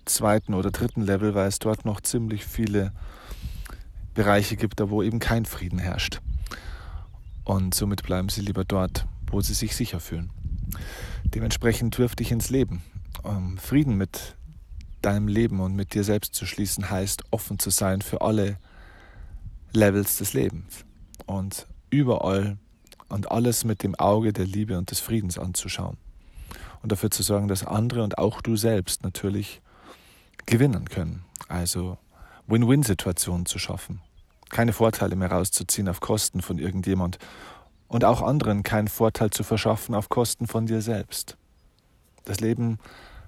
zweiten 0.06 0.54
oder 0.54 0.72
dritten 0.72 1.02
Level, 1.02 1.36
weil 1.36 1.48
es 1.48 1.60
dort 1.60 1.86
noch 1.86 2.02
ziemlich 2.02 2.46
viele 2.46 2.94
Bereiche 4.14 4.56
gibt, 4.56 4.80
da 4.80 4.90
wo 4.90 5.04
eben 5.04 5.20
kein 5.20 5.46
Frieden 5.46 5.80
herrscht. 5.80 6.22
Und 7.44 7.76
somit 7.76 8.04
bleiben 8.04 8.30
sie 8.30 8.42
lieber 8.42 8.64
dort, 8.64 9.06
wo 9.30 9.42
sie 9.42 9.54
sich 9.54 9.76
sicher 9.76 10.00
fühlen. 10.00 10.32
Dementsprechend 11.26 12.00
wirf 12.00 12.16
dich 12.16 12.32
ins 12.32 12.50
Leben. 12.50 12.82
Ähm, 13.26 13.58
Frieden 13.58 13.96
mit 13.96 14.36
deinem 15.02 15.28
Leben 15.28 15.60
und 15.60 15.76
mit 15.76 15.94
dir 15.94 16.04
selbst 16.04 16.36
zu 16.36 16.46
schließen, 16.46 16.90
heißt 16.90 17.24
offen 17.32 17.60
zu 17.60 17.70
sein 17.70 18.02
für 18.02 18.22
alle 18.22 18.58
Levels 19.74 20.18
des 20.18 20.34
Lebens 20.34 20.86
und 21.26 21.68
überall 21.90 22.58
und 23.10 23.32
alles 23.32 23.64
mit 23.64 23.84
dem 23.84 23.96
Auge 23.96 24.34
der 24.34 24.46
Liebe 24.46 24.78
und 24.78 24.92
des 24.92 25.00
Friedens 25.00 25.38
anzuschauen. 25.38 25.98
Und 26.82 26.92
dafür 26.92 27.12
zu 27.12 27.24
sorgen, 27.24 27.48
dass 27.48 27.66
andere 27.66 28.04
und 28.04 28.18
auch 28.18 28.42
du 28.42 28.56
selbst 28.56 29.04
natürlich 29.04 29.62
gewinnen 30.46 30.90
können. 30.90 31.26
Also 31.48 31.98
Win-Win-Situationen 32.48 33.46
zu 33.46 33.60
schaffen. 33.60 34.02
Keine 34.50 34.74
Vorteile 34.74 35.16
mehr 35.16 35.32
rauszuziehen 35.32 35.90
auf 35.90 36.00
Kosten 36.00 36.42
von 36.42 36.58
irgendjemand 36.58 37.18
und 37.88 38.06
auch 38.06 38.22
anderen 38.22 38.64
keinen 38.64 38.88
Vorteil 38.88 39.30
zu 39.32 39.44
verschaffen 39.44 39.96
auf 39.96 40.10
Kosten 40.10 40.48
von 40.48 40.66
dir 40.66 40.82
selbst. 40.82 41.38
Das 42.26 42.40
Leben 42.40 42.80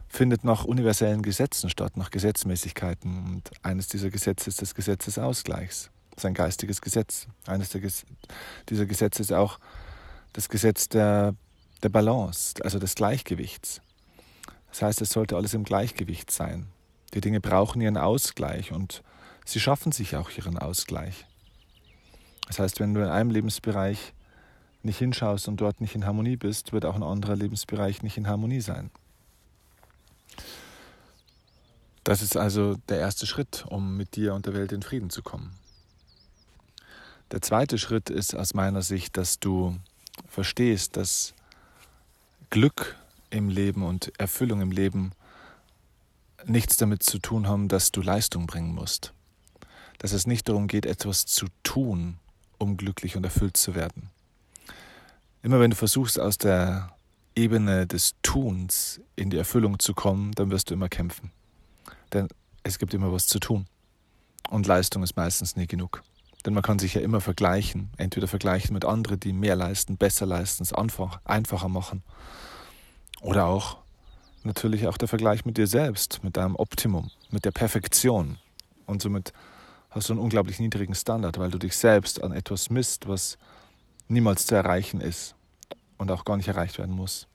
findet 0.08 0.44
nach 0.44 0.64
universellen 0.64 1.22
Gesetzen 1.22 1.70
statt, 1.70 1.98
nach 1.98 2.12
Gesetzmäßigkeiten. 2.12 3.26
Und 3.26 3.52
eines 3.64 3.88
dieser 3.88 4.10
Gesetze 4.10 4.50
ist 4.50 4.62
das 4.62 4.76
Gesetz 4.76 5.06
des 5.06 5.20
Ausgleichs 5.20 5.92
sein 6.20 6.34
geistiges 6.34 6.82
Gesetz. 6.82 7.28
Eines 7.46 7.72
Ges 7.72 8.06
dieser 8.70 8.86
Gesetze 8.86 9.22
ist 9.22 9.34
auch 9.34 9.60
das 10.34 10.50
Gesetz 10.50 10.90
der, 10.90 11.36
der 11.84 11.90
Balance, 11.90 12.56
also 12.64 12.80
des 12.80 12.96
Gleichgewichts. 12.96 13.82
Das 14.70 14.82
heißt, 14.82 15.02
es 15.02 15.10
sollte 15.10 15.36
alles 15.36 15.54
im 15.54 15.64
Gleichgewicht 15.64 16.32
sein. 16.32 16.68
Die 17.14 17.22
Dinge 17.22 17.42
brauchen 17.42 17.82
ihren 17.82 17.98
Ausgleich 17.98 18.72
und 18.72 19.04
sie 19.46 19.60
schaffen 19.60 19.92
sich 19.92 20.16
auch 20.16 20.30
ihren 20.30 20.58
Ausgleich. 20.58 21.26
Das 22.48 22.60
heißt, 22.60 22.80
wenn 22.80 22.94
du 22.94 23.02
in 23.02 23.10
einem 23.10 23.32
Lebensbereich 23.32 24.14
nicht 24.84 24.98
hinschaust 24.98 25.48
und 25.48 25.60
dort 25.60 25.82
nicht 25.82 25.96
in 25.96 26.06
Harmonie 26.06 26.38
bist, 26.38 26.72
wird 26.72 26.86
auch 26.86 26.96
ein 26.96 27.04
anderer 27.04 27.36
Lebensbereich 27.36 28.02
nicht 28.02 28.18
in 28.18 28.28
Harmonie 28.28 28.62
sein. 28.62 28.92
Das 32.04 32.22
ist 32.22 32.38
also 32.38 32.76
der 32.88 33.00
erste 33.00 33.28
Schritt, 33.28 33.66
um 33.68 33.98
mit 33.98 34.16
dir 34.16 34.34
und 34.34 34.46
der 34.46 34.54
Welt 34.54 34.72
in 34.72 34.82
Frieden 34.82 35.10
zu 35.10 35.22
kommen. 35.22 35.59
Der 37.32 37.42
zweite 37.44 37.78
Schritt 37.78 38.10
ist 38.10 38.36
aus 38.36 38.56
meiner 38.56 38.82
Sicht, 38.82 39.16
dass 39.16 39.40
du 39.40 39.78
verstehst, 40.28 40.98
dass 40.98 41.34
Glück 42.50 42.98
im 43.30 43.50
Leben 43.50 43.84
und 43.84 44.12
Erfüllung 44.20 44.62
im 44.62 44.72
Leben 44.72 45.12
nichts 46.46 46.78
damit 46.78 47.04
zu 47.04 47.20
tun 47.20 47.48
haben, 47.48 47.68
dass 47.68 47.92
du 47.92 48.02
Leistung 48.02 48.48
bringen 48.48 48.74
musst. 48.74 49.14
Dass 50.00 50.14
es 50.14 50.26
nicht 50.26 50.50
darum 50.50 50.68
geht, 50.68 50.88
etwas 50.88 51.28
zu 51.28 51.48
tun, 51.62 52.18
um 52.58 52.78
glücklich 52.78 53.16
und 53.16 53.24
erfüllt 53.24 53.58
zu 53.58 53.76
werden. 53.76 54.10
Immer 55.44 55.60
wenn 55.60 55.70
du 55.70 55.76
versuchst, 55.76 56.20
aus 56.20 56.40
der 56.40 56.96
Ebene 57.36 57.86
des 57.86 58.16
Tuns 58.24 59.00
in 59.16 59.30
die 59.30 59.38
Erfüllung 59.38 59.78
zu 59.78 59.94
kommen, 59.94 60.32
dann 60.32 60.50
wirst 60.50 60.70
du 60.70 60.74
immer 60.74 60.90
kämpfen. 60.90 61.32
Denn 62.12 62.28
es 62.64 62.80
gibt 62.80 62.94
immer 62.96 63.12
was 63.12 63.28
zu 63.28 63.40
tun. 63.40 63.68
Und 64.50 64.66
Leistung 64.66 65.04
ist 65.04 65.16
meistens 65.16 65.56
nie 65.56 65.68
genug. 65.68 66.02
Denn 66.46 66.54
man 66.54 66.64
kann 66.64 66.80
sich 66.80 66.94
ja 66.94 67.02
immer 67.02 67.22
vergleichen, 67.22 67.90
entweder 67.98 68.28
vergleichen 68.28 68.74
mit 68.74 68.86
anderen, 68.86 69.20
die 69.20 69.34
mehr 69.34 69.56
leisten, 69.56 69.98
besser 69.98 70.26
leisten, 70.26 70.64
es 70.64 70.74
einfach, 70.74 71.20
einfacher 71.26 71.68
machen. 71.68 72.04
Oder 73.22 73.46
auch 73.46 73.78
natürlich 74.44 74.88
auch 74.88 74.98
der 74.98 75.10
Vergleich 75.10 75.46
mit 75.46 75.58
dir 75.58 75.68
selbst, 75.68 76.24
mit 76.24 76.38
deinem 76.38 76.56
Optimum, 76.56 77.12
mit 77.30 77.44
der 77.44 77.52
Perfektion. 77.52 78.38
Und 78.86 79.02
somit 79.02 79.34
hast 79.90 80.10
du 80.10 80.14
einen 80.14 80.22
unglaublich 80.22 80.60
niedrigen 80.60 80.96
Standard, 80.96 81.38
weil 81.38 81.52
du 81.52 81.58
dich 81.58 81.76
selbst 81.76 82.24
an 82.24 82.32
etwas 82.32 82.70
misst, 82.70 83.08
was 83.08 83.38
niemals 84.08 84.46
zu 84.46 84.56
erreichen 84.56 85.02
ist 85.02 85.36
und 85.98 86.10
auch 86.12 86.26
gar 86.26 86.38
nicht 86.38 86.48
erreicht 86.48 86.78
werden 86.78 86.96
muss. 86.96 87.28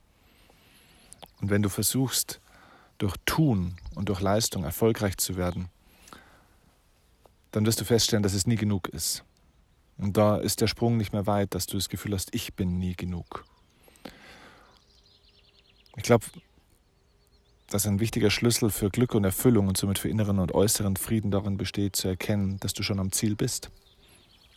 Und 1.40 1.50
wenn 1.50 1.62
du 1.62 1.68
versuchst, 1.68 2.40
durch 2.98 3.16
Tun 3.26 3.76
und 3.94 4.08
durch 4.08 4.20
Leistung 4.20 4.64
erfolgreich 4.64 5.16
zu 5.18 5.36
werden, 5.36 5.68
dann 7.54 7.66
wirst 7.66 7.80
du 7.80 7.84
feststellen, 7.84 8.24
dass 8.24 8.34
es 8.34 8.48
nie 8.48 8.56
genug 8.56 8.88
ist. 8.88 9.22
Und 9.96 10.16
da 10.16 10.38
ist 10.38 10.60
der 10.60 10.66
Sprung 10.66 10.96
nicht 10.96 11.12
mehr 11.12 11.28
weit, 11.28 11.54
dass 11.54 11.66
du 11.66 11.76
das 11.76 11.88
Gefühl 11.88 12.12
hast, 12.12 12.34
ich 12.34 12.54
bin 12.54 12.78
nie 12.78 12.96
genug. 12.96 13.44
Ich 15.96 16.02
glaube, 16.02 16.24
dass 17.68 17.86
ein 17.86 18.00
wichtiger 18.00 18.30
Schlüssel 18.30 18.70
für 18.70 18.90
Glück 18.90 19.14
und 19.14 19.22
Erfüllung 19.22 19.68
und 19.68 19.76
somit 19.76 20.00
für 20.00 20.08
inneren 20.08 20.40
und 20.40 20.52
äußeren 20.52 20.96
Frieden 20.96 21.30
darin 21.30 21.56
besteht, 21.56 21.94
zu 21.94 22.08
erkennen, 22.08 22.58
dass 22.58 22.72
du 22.72 22.82
schon 22.82 22.98
am 22.98 23.12
Ziel 23.12 23.36
bist. 23.36 23.70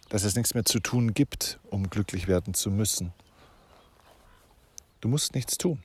Dass 0.10 0.24
es 0.24 0.36
nichts 0.36 0.56
mehr 0.56 0.66
zu 0.66 0.80
tun 0.80 1.14
gibt, 1.14 1.60
um 1.70 1.92
glücklich 1.92 2.28
werden 2.28 2.56
zu 2.56 2.72
müssen. 2.72 3.14
Du 5.02 5.08
musst 5.08 5.36
nichts 5.36 5.60
tun. 5.60 5.84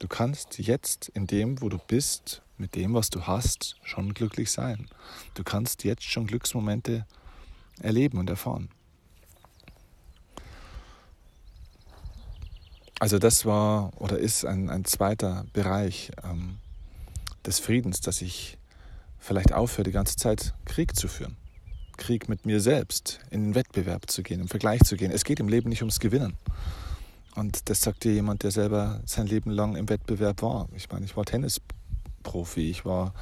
Du 0.00 0.08
kannst 0.08 0.58
jetzt 0.58 1.08
in 1.10 1.28
dem, 1.28 1.62
wo 1.62 1.68
du 1.68 1.78
bist, 1.78 2.42
mit 2.58 2.74
dem, 2.74 2.94
was 2.94 3.10
du 3.10 3.26
hast, 3.26 3.76
schon 3.82 4.14
glücklich 4.14 4.50
sein. 4.50 4.88
Du 5.34 5.44
kannst 5.44 5.84
jetzt 5.84 6.04
schon 6.04 6.26
Glücksmomente 6.26 7.06
erleben 7.80 8.18
und 8.18 8.30
erfahren. 8.30 8.68
Also 12.98 13.18
das 13.18 13.44
war 13.44 13.92
oder 14.00 14.18
ist 14.18 14.44
ein, 14.46 14.70
ein 14.70 14.84
zweiter 14.84 15.44
Bereich 15.52 16.10
ähm, 16.24 16.58
des 17.44 17.58
Friedens, 17.58 18.00
dass 18.00 18.22
ich 18.22 18.56
vielleicht 19.18 19.52
aufhöre, 19.52 19.84
die 19.84 19.92
ganze 19.92 20.16
Zeit 20.16 20.54
Krieg 20.64 20.96
zu 20.96 21.08
führen. 21.08 21.36
Krieg 21.98 22.28
mit 22.28 22.46
mir 22.46 22.60
selbst, 22.60 23.20
in 23.30 23.44
den 23.44 23.54
Wettbewerb 23.54 24.10
zu 24.10 24.22
gehen, 24.22 24.40
im 24.40 24.48
Vergleich 24.48 24.80
zu 24.80 24.96
gehen. 24.96 25.10
Es 25.10 25.24
geht 25.24 25.40
im 25.40 25.48
Leben 25.48 25.68
nicht 25.68 25.82
ums 25.82 26.00
Gewinnen. 26.00 26.36
Und 27.34 27.68
das 27.68 27.82
sagt 27.82 28.04
dir 28.04 28.12
jemand, 28.12 28.42
der 28.42 28.50
selber 28.50 29.00
sein 29.04 29.26
Leben 29.26 29.50
lang 29.50 29.76
im 29.76 29.88
Wettbewerb 29.88 30.42
war. 30.42 30.68
Ich 30.74 30.90
meine, 30.90 31.04
ich 31.04 31.16
war 31.16 31.24
Tennisprofi, 32.26 32.70
ich 32.70 32.84
war 32.84 33.14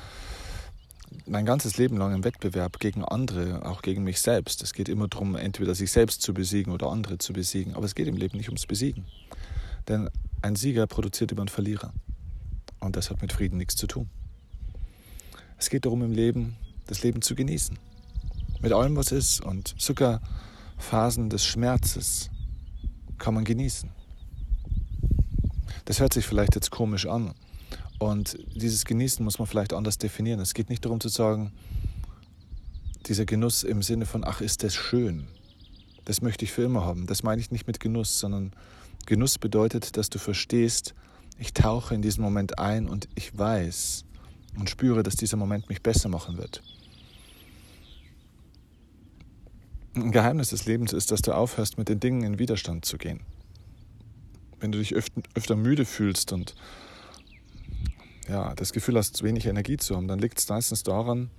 mein 1.26 1.46
ganzes 1.46 1.76
Leben 1.76 1.96
lang 1.96 2.14
im 2.14 2.24
Wettbewerb 2.24 2.80
gegen 2.80 3.04
andere, 3.04 3.64
auch 3.64 3.82
gegen 3.82 4.02
mich 4.02 4.20
selbst. 4.20 4.62
Es 4.62 4.72
geht 4.72 4.88
immer 4.88 5.06
darum, 5.08 5.36
entweder 5.36 5.74
sich 5.74 5.92
selbst 5.92 6.22
zu 6.22 6.34
besiegen 6.34 6.72
oder 6.72 6.90
andere 6.90 7.18
zu 7.18 7.32
besiegen. 7.32 7.74
Aber 7.74 7.84
es 7.84 7.94
geht 7.94 8.08
im 8.08 8.16
Leben 8.16 8.36
nicht 8.36 8.48
ums 8.48 8.66
Besiegen. 8.66 9.04
Denn 9.88 10.10
ein 10.42 10.56
Sieger 10.56 10.86
produziert 10.86 11.30
immer 11.30 11.42
einen 11.42 11.48
Verlierer. 11.48 11.92
Und 12.80 12.96
das 12.96 13.10
hat 13.10 13.22
mit 13.22 13.32
Frieden 13.32 13.58
nichts 13.58 13.76
zu 13.76 13.86
tun. 13.86 14.10
Es 15.56 15.70
geht 15.70 15.84
darum, 15.84 16.02
im 16.02 16.12
Leben 16.12 16.56
das 16.86 17.02
Leben 17.02 17.22
zu 17.22 17.34
genießen. 17.34 17.78
Mit 18.60 18.72
allem, 18.72 18.96
was 18.96 19.12
ist. 19.12 19.40
Und 19.40 19.74
sogar 19.78 20.20
Phasen 20.78 21.30
des 21.30 21.44
Schmerzes 21.44 22.28
kann 23.18 23.34
man 23.34 23.44
genießen. 23.44 23.90
Das 25.84 26.00
hört 26.00 26.12
sich 26.12 26.26
vielleicht 26.26 26.56
jetzt 26.56 26.70
komisch 26.70 27.06
an. 27.06 27.34
Und 27.98 28.38
dieses 28.54 28.84
Genießen 28.84 29.24
muss 29.24 29.38
man 29.38 29.46
vielleicht 29.46 29.72
anders 29.72 29.98
definieren. 29.98 30.40
Es 30.40 30.54
geht 30.54 30.68
nicht 30.68 30.84
darum 30.84 31.00
zu 31.00 31.08
sagen, 31.08 31.52
dieser 33.06 33.24
Genuss 33.24 33.62
im 33.62 33.82
Sinne 33.82 34.06
von, 34.06 34.24
ach, 34.24 34.40
ist 34.40 34.62
das 34.62 34.74
schön. 34.74 35.28
Das 36.04 36.20
möchte 36.20 36.44
ich 36.44 36.52
für 36.52 36.62
immer 36.62 36.84
haben. 36.84 37.06
Das 37.06 37.22
meine 37.22 37.40
ich 37.40 37.50
nicht 37.50 37.66
mit 37.66 37.80
Genuss, 37.80 38.18
sondern 38.18 38.52
Genuss 39.06 39.38
bedeutet, 39.38 39.96
dass 39.96 40.10
du 40.10 40.18
verstehst, 40.18 40.94
ich 41.38 41.52
tauche 41.52 41.94
in 41.94 42.02
diesen 42.02 42.22
Moment 42.22 42.58
ein 42.58 42.88
und 42.88 43.08
ich 43.14 43.36
weiß 43.36 44.04
und 44.58 44.70
spüre, 44.70 45.02
dass 45.02 45.16
dieser 45.16 45.36
Moment 45.36 45.68
mich 45.68 45.82
besser 45.82 46.08
machen 46.08 46.38
wird. 46.38 46.62
Ein 49.94 50.10
Geheimnis 50.10 50.50
des 50.50 50.66
Lebens 50.66 50.92
ist, 50.92 51.10
dass 51.10 51.22
du 51.22 51.32
aufhörst, 51.32 51.78
mit 51.78 51.88
den 51.88 52.00
Dingen 52.00 52.22
in 52.22 52.38
Widerstand 52.38 52.84
zu 52.84 52.98
gehen. 52.98 53.20
Wenn 54.58 54.72
du 54.72 54.78
dich 54.78 54.94
öfter, 54.94 55.22
öfter 55.34 55.56
müde 55.56 55.84
fühlst 55.84 56.32
und 56.32 56.54
ja, 58.28 58.54
das 58.54 58.72
Gefühl 58.72 58.96
hast, 58.96 59.22
wenig 59.22 59.46
Energie 59.46 59.76
zu 59.76 59.96
haben, 59.96 60.08
dann 60.08 60.18
liegt 60.18 60.38
es 60.38 60.48
meistens 60.48 60.82
daran, 60.82 61.30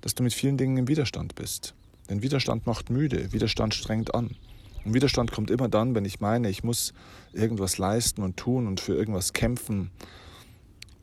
dass 0.00 0.14
du 0.14 0.22
mit 0.22 0.34
vielen 0.34 0.56
Dingen 0.56 0.76
im 0.76 0.88
Widerstand 0.88 1.34
bist. 1.34 1.74
Denn 2.08 2.22
Widerstand 2.22 2.66
macht 2.66 2.90
müde, 2.90 3.32
Widerstand 3.32 3.74
strengt 3.74 4.14
an. 4.14 4.36
Und 4.84 4.94
Widerstand 4.94 5.30
kommt 5.30 5.50
immer 5.50 5.68
dann, 5.68 5.94
wenn 5.94 6.04
ich 6.04 6.20
meine, 6.20 6.48
ich 6.50 6.64
muss 6.64 6.92
irgendwas 7.32 7.78
leisten 7.78 8.22
und 8.22 8.36
tun 8.36 8.66
und 8.66 8.80
für 8.80 8.94
irgendwas 8.94 9.32
kämpfen, 9.32 9.90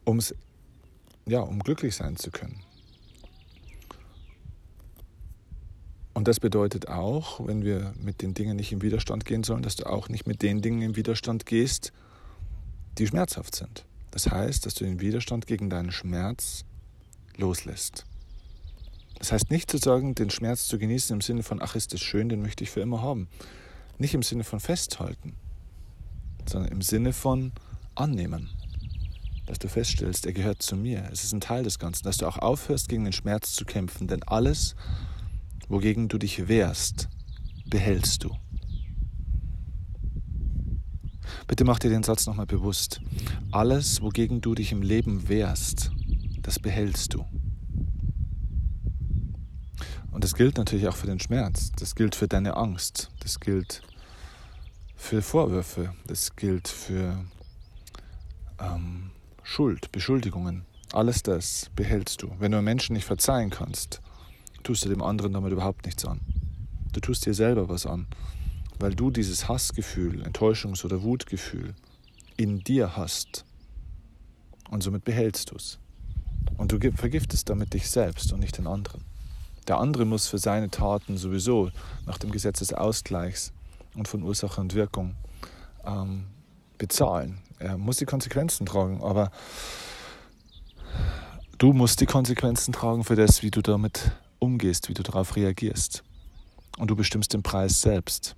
um's, 0.03 0.35
ja, 1.25 1.39
um 1.39 1.59
glücklich 1.59 1.95
sein 1.95 2.17
zu 2.17 2.31
können. 2.31 2.61
Und 6.13 6.27
das 6.27 6.41
bedeutet 6.41 6.89
auch, 6.89 7.47
wenn 7.47 7.63
wir 7.63 7.93
mit 8.01 8.21
den 8.21 8.33
Dingen 8.33 8.57
nicht 8.57 8.73
im 8.73 8.81
Widerstand 8.81 9.23
gehen 9.23 9.43
sollen, 9.43 9.61
dass 9.63 9.77
du 9.77 9.85
auch 9.85 10.09
nicht 10.09 10.27
mit 10.27 10.41
den 10.41 10.61
Dingen 10.61 10.81
im 10.81 10.95
Widerstand 10.97 11.45
gehst, 11.45 11.93
die 12.97 13.07
schmerzhaft 13.07 13.55
sind. 13.55 13.85
Das 14.11 14.29
heißt, 14.29 14.65
dass 14.65 14.73
du 14.73 14.85
den 14.85 14.99
Widerstand 14.99 15.47
gegen 15.47 15.69
deinen 15.69 15.91
Schmerz 15.91 16.65
loslässt. 17.37 18.05
Das 19.19 19.31
heißt 19.31 19.51
nicht 19.51 19.69
zu 19.69 19.77
sagen, 19.77 20.15
den 20.15 20.29
Schmerz 20.29 20.67
zu 20.67 20.79
genießen 20.79 21.13
im 21.13 21.21
Sinne 21.21 21.43
von, 21.43 21.61
ach, 21.61 21.75
ist 21.75 21.93
das 21.93 21.99
schön, 21.99 22.29
den 22.29 22.41
möchte 22.41 22.63
ich 22.63 22.71
für 22.71 22.79
immer 22.81 23.01
haben. 23.01 23.27
Nicht 23.97 24.13
im 24.13 24.23
Sinne 24.23 24.45
von 24.45 24.61
festhalten, 24.61 25.35
sondern 26.47 26.71
im 26.71 26.81
Sinne 26.81 27.11
von 27.11 27.51
annehmen. 27.95 28.49
Dass 29.45 29.59
du 29.59 29.67
feststellst, 29.67 30.25
er 30.25 30.33
gehört 30.33 30.61
zu 30.61 30.77
mir. 30.77 31.09
Es 31.11 31.23
ist 31.23 31.33
ein 31.33 31.41
Teil 31.41 31.63
des 31.63 31.79
Ganzen. 31.79 32.03
Dass 32.03 32.17
du 32.17 32.27
auch 32.27 32.37
aufhörst, 32.37 32.87
gegen 32.87 33.03
den 33.03 33.13
Schmerz 33.13 33.53
zu 33.53 33.65
kämpfen. 33.65 34.07
Denn 34.07 34.23
alles, 34.23 34.75
wogegen 35.67 36.07
du 36.07 36.17
dich 36.17 36.47
wehrst, 36.47 37.09
behältst 37.65 38.23
du. 38.23 38.35
Bitte 41.49 41.63
mach 41.63 41.79
dir 41.79 41.89
den 41.89 42.03
Satz 42.03 42.27
nochmal 42.27 42.45
bewusst. 42.45 43.01
Alles, 43.51 44.03
wogegen 44.03 44.39
du 44.39 44.53
dich 44.53 44.71
im 44.71 44.83
Leben 44.83 45.29
wehrst, 45.29 45.89
das 46.43 46.59
behältst 46.59 47.15
du. 47.15 47.25
Und 50.11 50.23
das 50.23 50.35
gilt 50.35 50.57
natürlich 50.59 50.87
auch 50.87 50.95
für 50.95 51.07
den 51.07 51.19
Schmerz, 51.19 51.71
das 51.71 51.95
gilt 51.95 52.13
für 52.13 52.27
deine 52.27 52.55
Angst, 52.55 53.09
das 53.21 53.39
gilt 53.39 53.81
für 54.95 55.23
Vorwürfe, 55.23 55.95
das 56.05 56.35
gilt 56.35 56.67
für 56.67 57.25
ähm, 58.59 59.09
Schuld, 59.41 59.91
Beschuldigungen. 59.91 60.65
Alles 60.93 61.23
das 61.23 61.71
behältst 61.75 62.21
du. 62.21 62.31
Wenn 62.37 62.51
du 62.51 62.59
einem 62.59 62.65
Menschen 62.65 62.93
nicht 62.93 63.05
verzeihen 63.05 63.49
kannst, 63.49 64.01
tust 64.61 64.85
du 64.85 64.89
dem 64.89 65.01
anderen 65.01 65.33
damit 65.33 65.51
überhaupt 65.51 65.87
nichts 65.87 66.05
an. 66.05 66.19
Du 66.93 66.99
tust 66.99 67.25
dir 67.25 67.33
selber 67.33 67.69
was 67.69 67.87
an, 67.87 68.05
weil 68.79 68.95
du 68.95 69.11
dieses 69.11 69.47
Hassgefühl, 69.47 70.23
Enttäuschungs- 70.23 70.85
oder 70.85 71.03
Wutgefühl 71.03 71.75
in 72.37 72.59
dir 72.63 72.95
hast. 72.95 73.45
Und 74.69 74.81
somit 74.81 75.03
behältst 75.03 75.51
du 75.51 75.55
es. 75.55 75.79
Und 76.57 76.71
du 76.71 76.79
vergiftest 76.95 77.49
damit 77.49 77.73
dich 77.73 77.89
selbst 77.89 78.31
und 78.31 78.39
nicht 78.39 78.57
den 78.57 78.67
anderen. 78.67 79.03
Der 79.67 79.77
andere 79.77 80.05
muss 80.05 80.27
für 80.27 80.37
seine 80.37 80.69
Taten 80.69 81.17
sowieso 81.17 81.69
nach 82.05 82.17
dem 82.17 82.31
Gesetz 82.31 82.59
des 82.59 82.73
Ausgleichs 82.73 83.51
und 83.95 84.07
von 84.07 84.23
Ursache 84.23 84.59
und 84.59 84.73
Wirkung 84.73 85.15
ähm, 85.85 86.25
bezahlen. 86.77 87.39
Er 87.59 87.77
muss 87.77 87.97
die 87.97 88.05
Konsequenzen 88.05 88.65
tragen, 88.65 89.03
aber 89.03 89.31
du 91.57 91.73
musst 91.73 91.99
die 92.01 92.05
Konsequenzen 92.05 92.73
tragen 92.73 93.03
für 93.03 93.15
das, 93.15 93.43
wie 93.43 93.51
du 93.51 93.61
damit 93.61 94.11
umgehst, 94.39 94.87
wie 94.89 94.93
du 94.93 95.03
darauf 95.03 95.35
reagierst. 95.35 96.03
Und 96.77 96.89
du 96.89 96.95
bestimmst 96.95 97.33
den 97.33 97.43
Preis 97.43 97.81
selbst. 97.81 98.35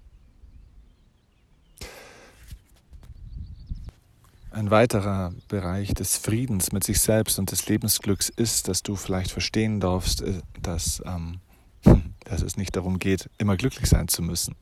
Ein 4.51 4.69
weiterer 4.69 5.33
Bereich 5.47 5.93
des 5.93 6.17
Friedens 6.17 6.73
mit 6.73 6.83
sich 6.83 6.99
selbst 6.99 7.39
und 7.39 7.51
des 7.51 7.67
Lebensglücks 7.67 8.27
ist, 8.27 8.67
dass 8.67 8.83
du 8.83 8.97
vielleicht 8.97 9.31
verstehen 9.31 9.79
darfst, 9.79 10.21
äh, 10.21 10.41
dass, 10.61 11.01
ähm, 11.05 11.39
dass 12.25 12.41
es 12.41 12.57
nicht 12.57 12.75
darum 12.75 12.99
geht, 12.99 13.29
immer 13.37 13.55
glücklich 13.55 13.87
sein 13.87 14.09
zu 14.09 14.21
müssen. 14.21 14.55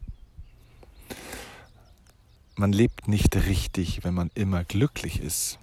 Man 2.55 2.71
lebt 2.71 3.07
nicht 3.07 3.35
richtig, 3.35 4.03
wenn 4.03 4.13
man 4.13 4.29
immer 4.35 4.63
glücklich 4.63 5.21
ist. 5.21 5.57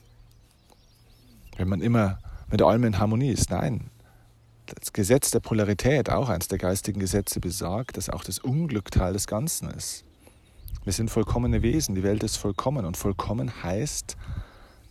Wenn 1.56 1.68
man 1.68 1.80
immer 1.80 2.18
mit 2.50 2.62
allem 2.62 2.82
in 2.82 2.98
Harmonie 2.98 3.30
ist. 3.30 3.50
Nein. 3.50 3.90
Das 4.66 4.92
Gesetz 4.92 5.30
der 5.30 5.40
Polarität, 5.40 6.10
auch 6.10 6.28
eines 6.28 6.48
der 6.48 6.58
geistigen 6.58 6.98
Gesetze, 6.98 7.38
besagt, 7.38 7.96
dass 7.96 8.10
auch 8.10 8.24
das 8.24 8.40
Unglück 8.40 8.90
Teil 8.90 9.12
des 9.12 9.28
Ganzen 9.28 9.70
ist. 9.70 10.04
Wir 10.86 10.92
sind 10.92 11.10
vollkommene 11.10 11.62
Wesen, 11.62 11.96
die 11.96 12.04
Welt 12.04 12.22
ist 12.22 12.36
vollkommen 12.36 12.84
und 12.84 12.96
vollkommen 12.96 13.64
heißt, 13.64 14.16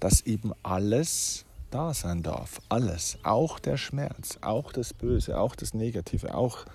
dass 0.02 0.20
eben 0.20 0.52
alles 0.62 1.46
da 1.72 1.94
sein 1.94 2.22
darf. 2.22 2.60
Alles, 2.68 3.18
auch 3.24 3.60
der 3.60 3.78
Schmerz, 3.78 4.38
auch 4.42 4.74
das 4.74 4.94
Böse, 4.94 5.40
auch 5.40 5.56
das 5.56 5.74
Negative, 5.74 6.36
auch 6.36 6.66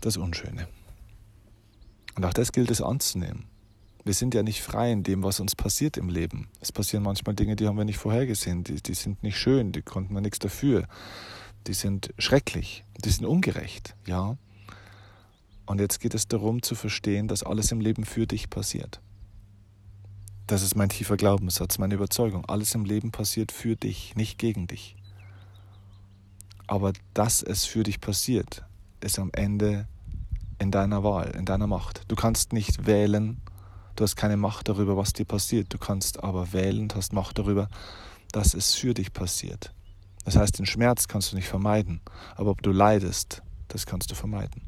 das 0.00 0.16
Unschöne. 0.16 0.66
Und 2.16 2.24
auch 2.24 2.32
das 2.32 2.52
gilt 2.52 2.70
es 2.70 2.80
anzunehmen. 2.80 3.44
Wir 4.02 4.14
sind 4.14 4.32
ja 4.32 4.42
nicht 4.42 4.62
frei 4.62 4.90
in 4.90 5.02
dem, 5.02 5.22
was 5.22 5.38
uns 5.38 5.54
passiert 5.54 5.98
im 5.98 6.08
Leben. 6.08 6.48
Es 6.62 6.72
passieren 6.72 7.02
manchmal 7.02 7.34
Dinge, 7.34 7.54
die 7.54 7.66
haben 7.68 7.76
wir 7.76 7.84
nicht 7.84 7.98
vorhergesehen. 7.98 8.64
Die, 8.64 8.82
die 8.82 8.94
sind 8.94 9.22
nicht 9.22 9.36
schön, 9.36 9.72
die 9.72 9.82
konnten 9.82 10.14
wir 10.14 10.22
nichts 10.22 10.38
dafür. 10.38 10.86
Die 11.66 11.74
sind 11.74 12.14
schrecklich, 12.16 12.82
die 13.04 13.10
sind 13.10 13.26
ungerecht, 13.26 13.94
ja. 14.06 14.38
Und 15.66 15.80
jetzt 15.80 16.00
geht 16.00 16.14
es 16.14 16.28
darum 16.28 16.62
zu 16.62 16.74
verstehen, 16.74 17.28
dass 17.28 17.42
alles 17.42 17.72
im 17.72 17.80
Leben 17.80 18.04
für 18.04 18.26
dich 18.26 18.50
passiert. 18.50 19.00
Das 20.46 20.62
ist 20.62 20.76
mein 20.76 20.90
tiefer 20.90 21.16
Glaubenssatz, 21.16 21.78
meine 21.78 21.94
Überzeugung. 21.94 22.44
Alles 22.44 22.74
im 22.74 22.84
Leben 22.84 23.12
passiert 23.12 23.50
für 23.50 23.76
dich, 23.76 24.14
nicht 24.14 24.38
gegen 24.38 24.66
dich. 24.66 24.94
Aber 26.66 26.92
dass 27.14 27.42
es 27.42 27.64
für 27.64 27.82
dich 27.82 28.00
passiert, 28.00 28.64
ist 29.00 29.18
am 29.18 29.30
Ende 29.32 29.86
in 30.58 30.70
deiner 30.70 31.02
Wahl, 31.02 31.30
in 31.30 31.46
deiner 31.46 31.66
Macht. 31.66 32.02
Du 32.08 32.16
kannst 32.16 32.52
nicht 32.52 32.86
wählen, 32.86 33.40
du 33.96 34.04
hast 34.04 34.16
keine 34.16 34.36
Macht 34.36 34.68
darüber, 34.68 34.96
was 34.96 35.14
dir 35.14 35.24
passiert. 35.24 35.72
Du 35.72 35.78
kannst 35.78 36.22
aber 36.22 36.52
wählen 36.52 36.82
und 36.82 36.94
hast 36.94 37.12
Macht 37.14 37.38
darüber, 37.38 37.68
dass 38.32 38.52
es 38.52 38.74
für 38.74 38.92
dich 38.92 39.12
passiert. 39.12 39.72
Das 40.24 40.36
heißt, 40.36 40.58
den 40.58 40.66
Schmerz 40.66 41.08
kannst 41.08 41.32
du 41.32 41.36
nicht 41.36 41.48
vermeiden, 41.48 42.00
aber 42.34 42.50
ob 42.50 42.62
du 42.62 42.72
leidest, 42.72 43.42
das 43.68 43.86
kannst 43.86 44.10
du 44.10 44.14
vermeiden. 44.14 44.62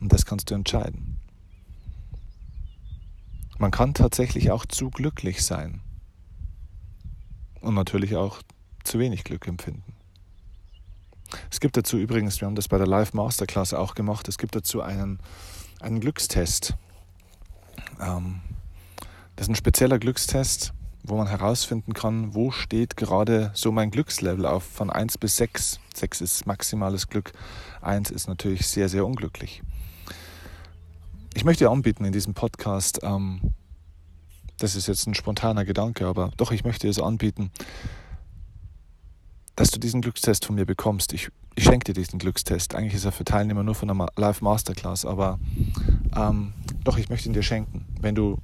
Und 0.00 0.12
das 0.12 0.24
kannst 0.26 0.50
du 0.50 0.54
entscheiden. 0.54 1.18
Man 3.58 3.70
kann 3.70 3.92
tatsächlich 3.92 4.50
auch 4.50 4.64
zu 4.64 4.88
glücklich 4.88 5.44
sein 5.44 5.82
und 7.60 7.74
natürlich 7.74 8.16
auch 8.16 8.40
zu 8.84 8.98
wenig 8.98 9.24
Glück 9.24 9.46
empfinden. 9.46 9.94
Es 11.50 11.60
gibt 11.60 11.76
dazu 11.76 11.98
übrigens, 11.98 12.40
wir 12.40 12.46
haben 12.46 12.54
das 12.54 12.68
bei 12.68 12.78
der 12.78 12.86
Live 12.86 13.12
Masterclass 13.12 13.74
auch 13.74 13.94
gemacht, 13.94 14.28
es 14.28 14.38
gibt 14.38 14.56
dazu 14.56 14.80
einen, 14.80 15.18
einen 15.80 16.00
Glückstest. 16.00 16.74
Ähm, 18.00 18.40
das 19.36 19.46
ist 19.46 19.50
ein 19.50 19.56
spezieller 19.56 19.98
Glückstest, 19.98 20.72
wo 21.02 21.16
man 21.16 21.28
herausfinden 21.28 21.92
kann, 21.92 22.34
wo 22.34 22.50
steht 22.50 22.96
gerade 22.96 23.50
so 23.54 23.72
mein 23.72 23.90
Glückslevel 23.90 24.46
auf 24.46 24.64
von 24.64 24.90
1 24.90 25.18
bis 25.18 25.36
6. 25.36 25.80
6 25.94 26.20
ist 26.20 26.46
maximales 26.46 27.08
Glück, 27.08 27.32
1 27.82 28.10
ist 28.10 28.26
natürlich 28.26 28.66
sehr, 28.66 28.88
sehr 28.88 29.06
unglücklich. 29.06 29.62
Ich 31.34 31.44
möchte 31.44 31.64
dir 31.64 31.70
anbieten 31.70 32.04
in 32.04 32.12
diesem 32.12 32.34
Podcast, 32.34 33.00
ähm, 33.02 33.40
das 34.58 34.74
ist 34.74 34.88
jetzt 34.88 35.06
ein 35.06 35.14
spontaner 35.14 35.64
Gedanke, 35.64 36.06
aber 36.06 36.32
doch, 36.36 36.50
ich 36.50 36.64
möchte 36.64 36.88
es 36.88 36.98
anbieten, 36.98 37.50
dass 39.54 39.70
du 39.70 39.78
diesen 39.78 40.02
Glückstest 40.02 40.44
von 40.44 40.56
mir 40.56 40.66
bekommst. 40.66 41.12
Ich, 41.12 41.28
ich 41.54 41.64
schenke 41.64 41.84
dir 41.84 41.94
diesen 41.94 42.18
Glückstest. 42.18 42.74
Eigentlich 42.74 42.94
ist 42.94 43.04
er 43.04 43.12
für 43.12 43.24
Teilnehmer 43.24 43.62
nur 43.62 43.74
von 43.74 43.90
einer 43.90 44.08
Live 44.16 44.42
Masterclass, 44.42 45.04
aber 45.04 45.38
ähm, 46.16 46.52
doch, 46.82 46.98
ich 46.98 47.08
möchte 47.10 47.28
ihn 47.28 47.32
dir 47.32 47.42
schenken. 47.42 47.86
Wenn 48.00 48.14
du 48.14 48.38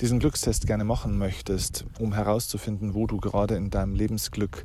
diesen 0.00 0.20
Glückstest 0.20 0.66
gerne 0.66 0.84
machen 0.84 1.18
möchtest, 1.18 1.86
um 1.98 2.14
herauszufinden, 2.14 2.94
wo 2.94 3.06
du 3.06 3.18
gerade 3.18 3.56
in 3.56 3.70
deinem 3.70 3.94
Lebensglück 3.94 4.64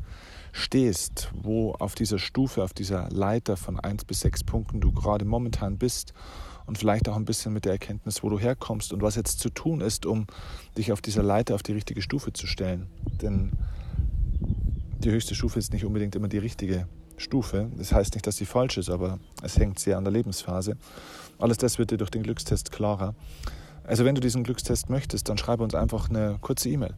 stehst, 0.51 1.31
wo 1.33 1.71
auf 1.71 1.95
dieser 1.95 2.19
Stufe, 2.19 2.63
auf 2.63 2.73
dieser 2.73 3.09
Leiter 3.09 3.57
von 3.57 3.79
1 3.79 4.05
bis 4.05 4.19
6 4.19 4.43
Punkten 4.43 4.79
du 4.79 4.91
gerade 4.91 5.25
momentan 5.25 5.79
bist 5.79 6.13
und 6.65 6.77
vielleicht 6.77 7.09
auch 7.09 7.15
ein 7.15 7.25
bisschen 7.25 7.53
mit 7.53 7.65
der 7.65 7.73
Erkenntnis, 7.73 8.23
wo 8.23 8.29
du 8.29 8.39
herkommst 8.39 8.93
und 8.93 9.01
was 9.01 9.15
jetzt 9.15 9.39
zu 9.39 9.49
tun 9.49 9.81
ist, 9.81 10.05
um 10.05 10.27
dich 10.77 10.91
auf 10.91 11.01
dieser 11.01 11.23
Leiter 11.23 11.55
auf 11.55 11.63
die 11.63 11.73
richtige 11.73 12.01
Stufe 12.01 12.33
zu 12.33 12.47
stellen. 12.47 12.87
Denn 13.21 13.51
die 14.99 15.11
höchste 15.11 15.35
Stufe 15.35 15.59
ist 15.59 15.73
nicht 15.73 15.85
unbedingt 15.85 16.15
immer 16.15 16.29
die 16.29 16.37
richtige 16.37 16.87
Stufe. 17.17 17.69
Das 17.77 17.91
heißt 17.91 18.15
nicht, 18.15 18.25
dass 18.25 18.37
sie 18.37 18.45
falsch 18.45 18.77
ist, 18.77 18.89
aber 18.89 19.19
es 19.41 19.57
hängt 19.57 19.79
sehr 19.79 19.97
an 19.97 20.03
der 20.03 20.13
Lebensphase. 20.13 20.77
Alles 21.39 21.57
das 21.57 21.79
wird 21.79 21.91
dir 21.91 21.97
durch 21.97 22.11
den 22.11 22.23
Glückstest 22.23 22.71
klarer. 22.71 23.15
Also 23.83 24.05
wenn 24.05 24.15
du 24.15 24.21
diesen 24.21 24.43
Glückstest 24.43 24.89
möchtest, 24.89 25.27
dann 25.29 25.37
schreibe 25.37 25.63
uns 25.63 25.75
einfach 25.75 26.09
eine 26.09 26.37
kurze 26.39 26.69
E-Mail. 26.69 26.95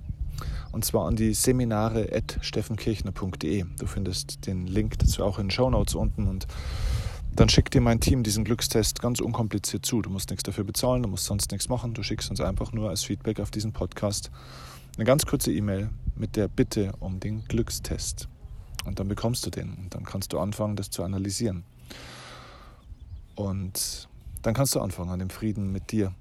Und 0.71 0.85
zwar 0.85 1.07
an 1.07 1.15
die 1.15 1.33
seminare.steffenkirchner.de. 1.33 3.65
Du 3.79 3.87
findest 3.87 4.45
den 4.45 4.67
Link 4.67 4.99
dazu 4.99 5.23
auch 5.23 5.39
in 5.39 5.45
den 5.45 5.51
Show 5.51 5.69
Notes 5.69 5.95
unten 5.95 6.27
und 6.27 6.45
dann 7.35 7.49
schickt 7.49 7.73
dir 7.73 7.81
mein 7.81 7.99
Team 7.99 8.23
diesen 8.23 8.45
Glückstest 8.45 9.01
ganz 9.01 9.19
unkompliziert 9.19 9.85
zu. 9.85 10.01
Du 10.01 10.09
musst 10.09 10.29
nichts 10.29 10.43
dafür 10.43 10.63
bezahlen, 10.63 11.03
du 11.03 11.09
musst 11.09 11.25
sonst 11.25 11.51
nichts 11.51 11.67
machen. 11.67 11.93
Du 11.93 12.01
schickst 12.01 12.29
uns 12.29 12.39
einfach 12.39 12.71
nur 12.71 12.89
als 12.89 13.03
Feedback 13.03 13.41
auf 13.41 13.51
diesen 13.51 13.73
Podcast 13.73 14.31
eine 14.95 15.03
ganz 15.03 15.25
kurze 15.25 15.51
E-Mail 15.51 15.89
mit 16.15 16.37
der 16.37 16.47
Bitte 16.47 16.93
um 16.99 17.19
den 17.19 17.43
Glückstest. 17.45 18.29
Und 18.85 18.99
dann 18.99 19.09
bekommst 19.09 19.45
du 19.45 19.49
den. 19.49 19.73
Und 19.73 19.95
dann 19.95 20.05
kannst 20.05 20.31
du 20.31 20.39
anfangen, 20.39 20.77
das 20.77 20.89
zu 20.89 21.03
analysieren. 21.03 21.65
Und 23.35 24.07
dann 24.41 24.53
kannst 24.53 24.73
du 24.75 24.79
anfangen, 24.79 25.09
an 25.09 25.19
dem 25.19 25.29
Frieden 25.29 25.71
mit 25.71 25.91
dir 25.91 26.13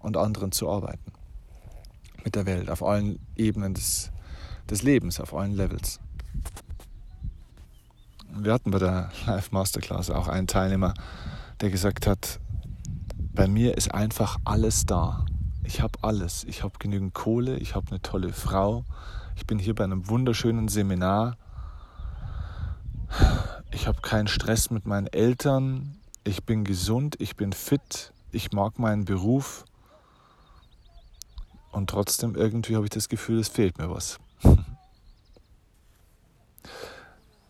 und 0.00 0.16
anderen 0.16 0.50
zu 0.50 0.68
arbeiten. 0.68 1.12
Mit 2.24 2.34
der 2.34 2.46
Welt, 2.46 2.70
auf 2.70 2.82
allen 2.82 3.20
Ebenen 3.36 3.74
des, 3.74 4.10
des 4.68 4.82
Lebens, 4.82 5.20
auf 5.20 5.32
allen 5.32 5.52
Levels. 5.52 6.00
Wir 8.32 8.52
hatten 8.52 8.70
bei 8.70 8.78
der 8.78 9.10
Live 9.26 9.50
Masterclass 9.52 10.10
auch 10.10 10.28
einen 10.28 10.46
Teilnehmer, 10.46 10.94
der 11.60 11.70
gesagt 11.70 12.06
hat, 12.06 12.40
bei 13.32 13.48
mir 13.48 13.76
ist 13.76 13.92
einfach 13.92 14.38
alles 14.44 14.86
da. 14.86 15.24
Ich 15.64 15.80
habe 15.80 15.98
alles. 16.02 16.44
Ich 16.44 16.62
habe 16.62 16.78
genügend 16.78 17.14
Kohle, 17.14 17.56
ich 17.56 17.74
habe 17.74 17.88
eine 17.90 18.02
tolle 18.02 18.32
Frau, 18.32 18.84
ich 19.36 19.46
bin 19.46 19.58
hier 19.58 19.74
bei 19.74 19.84
einem 19.84 20.08
wunderschönen 20.08 20.68
Seminar. 20.68 21.36
Ich 23.72 23.86
habe 23.86 24.00
keinen 24.00 24.28
Stress 24.28 24.70
mit 24.70 24.86
meinen 24.86 25.06
Eltern. 25.06 25.96
Ich 26.24 26.44
bin 26.44 26.64
gesund, 26.64 27.16
ich 27.18 27.36
bin 27.36 27.52
fit, 27.52 28.12
ich 28.32 28.52
mag 28.52 28.78
meinen 28.78 29.04
Beruf. 29.04 29.64
Und 31.72 31.90
trotzdem 31.90 32.34
irgendwie 32.34 32.76
habe 32.76 32.86
ich 32.86 32.90
das 32.90 33.08
Gefühl, 33.08 33.38
es 33.38 33.48
fehlt 33.48 33.78
mir 33.78 33.90
was. 33.90 34.18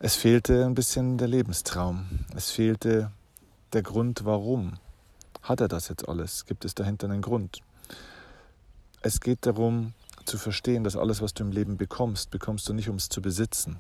Es 0.03 0.15
fehlte 0.15 0.65
ein 0.65 0.75
bisschen 0.75 1.19
der 1.19 1.29
Lebenstraum. 1.29 2.07
Es 2.35 2.51
fehlte 2.51 3.11
der 3.75 3.83
Grund, 3.83 4.25
warum. 4.25 4.79
Hat 5.43 5.61
er 5.61 5.69
das 5.69 5.89
jetzt 5.89 6.09
alles? 6.09 6.47
Gibt 6.47 6.65
es 6.65 6.75
dahinter 6.75 7.07
einen 7.07 7.21
Grund? 7.21 7.61
Es 9.03 9.21
geht 9.21 9.45
darum 9.45 9.93
zu 10.25 10.39
verstehen, 10.39 10.85
dass 10.85 10.97
alles, 10.97 11.21
was 11.21 11.35
du 11.35 11.45
im 11.45 11.53
Leben 11.53 11.77
bekommst, 11.77 12.31
bekommst 12.31 12.67
du 12.67 12.73
nicht, 12.73 12.89
um 12.89 12.97
es 12.97 13.11
zu 13.11 13.21
besitzen. 13.21 13.77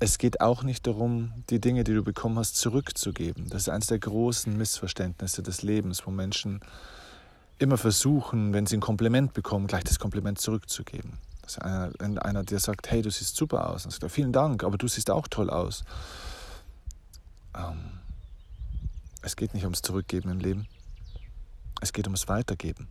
Es 0.00 0.16
geht 0.16 0.40
auch 0.40 0.62
nicht 0.62 0.86
darum, 0.86 1.44
die 1.50 1.60
Dinge, 1.60 1.84
die 1.84 1.92
du 1.92 2.02
bekommen 2.02 2.38
hast, 2.38 2.56
zurückzugeben. 2.56 3.50
Das 3.50 3.64
ist 3.64 3.68
eines 3.68 3.88
der 3.88 3.98
großen 3.98 4.56
Missverständnisse 4.56 5.42
des 5.42 5.60
Lebens, 5.60 6.06
wo 6.06 6.10
Menschen 6.10 6.60
immer 7.58 7.76
versuchen, 7.76 8.54
wenn 8.54 8.64
sie 8.64 8.78
ein 8.78 8.80
Kompliment 8.80 9.34
bekommen, 9.34 9.66
gleich 9.66 9.84
das 9.84 9.98
Kompliment 9.98 10.40
zurückzugeben. 10.40 11.18
Dass 11.48 11.58
einer, 11.60 11.90
wenn 11.98 12.18
einer 12.18 12.44
dir 12.44 12.58
sagt, 12.58 12.90
hey, 12.90 13.00
du 13.00 13.10
siehst 13.10 13.34
super 13.34 13.70
aus, 13.70 13.84
dann 13.84 13.90
sagt 13.90 14.12
vielen 14.12 14.34
Dank, 14.34 14.64
aber 14.64 14.76
du 14.76 14.86
siehst 14.86 15.10
auch 15.10 15.26
toll 15.28 15.48
aus. 15.48 15.82
Ähm, 17.56 17.92
es 19.22 19.34
geht 19.34 19.54
nicht 19.54 19.64
ums 19.64 19.80
Zurückgeben 19.80 20.28
im 20.28 20.40
Leben. 20.40 20.66
Es 21.80 21.94
geht 21.94 22.06
ums 22.06 22.28
Weitergeben. 22.28 22.86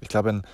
Ich 0.00 0.08
glaube, 0.08 0.30
ein 0.30 0.46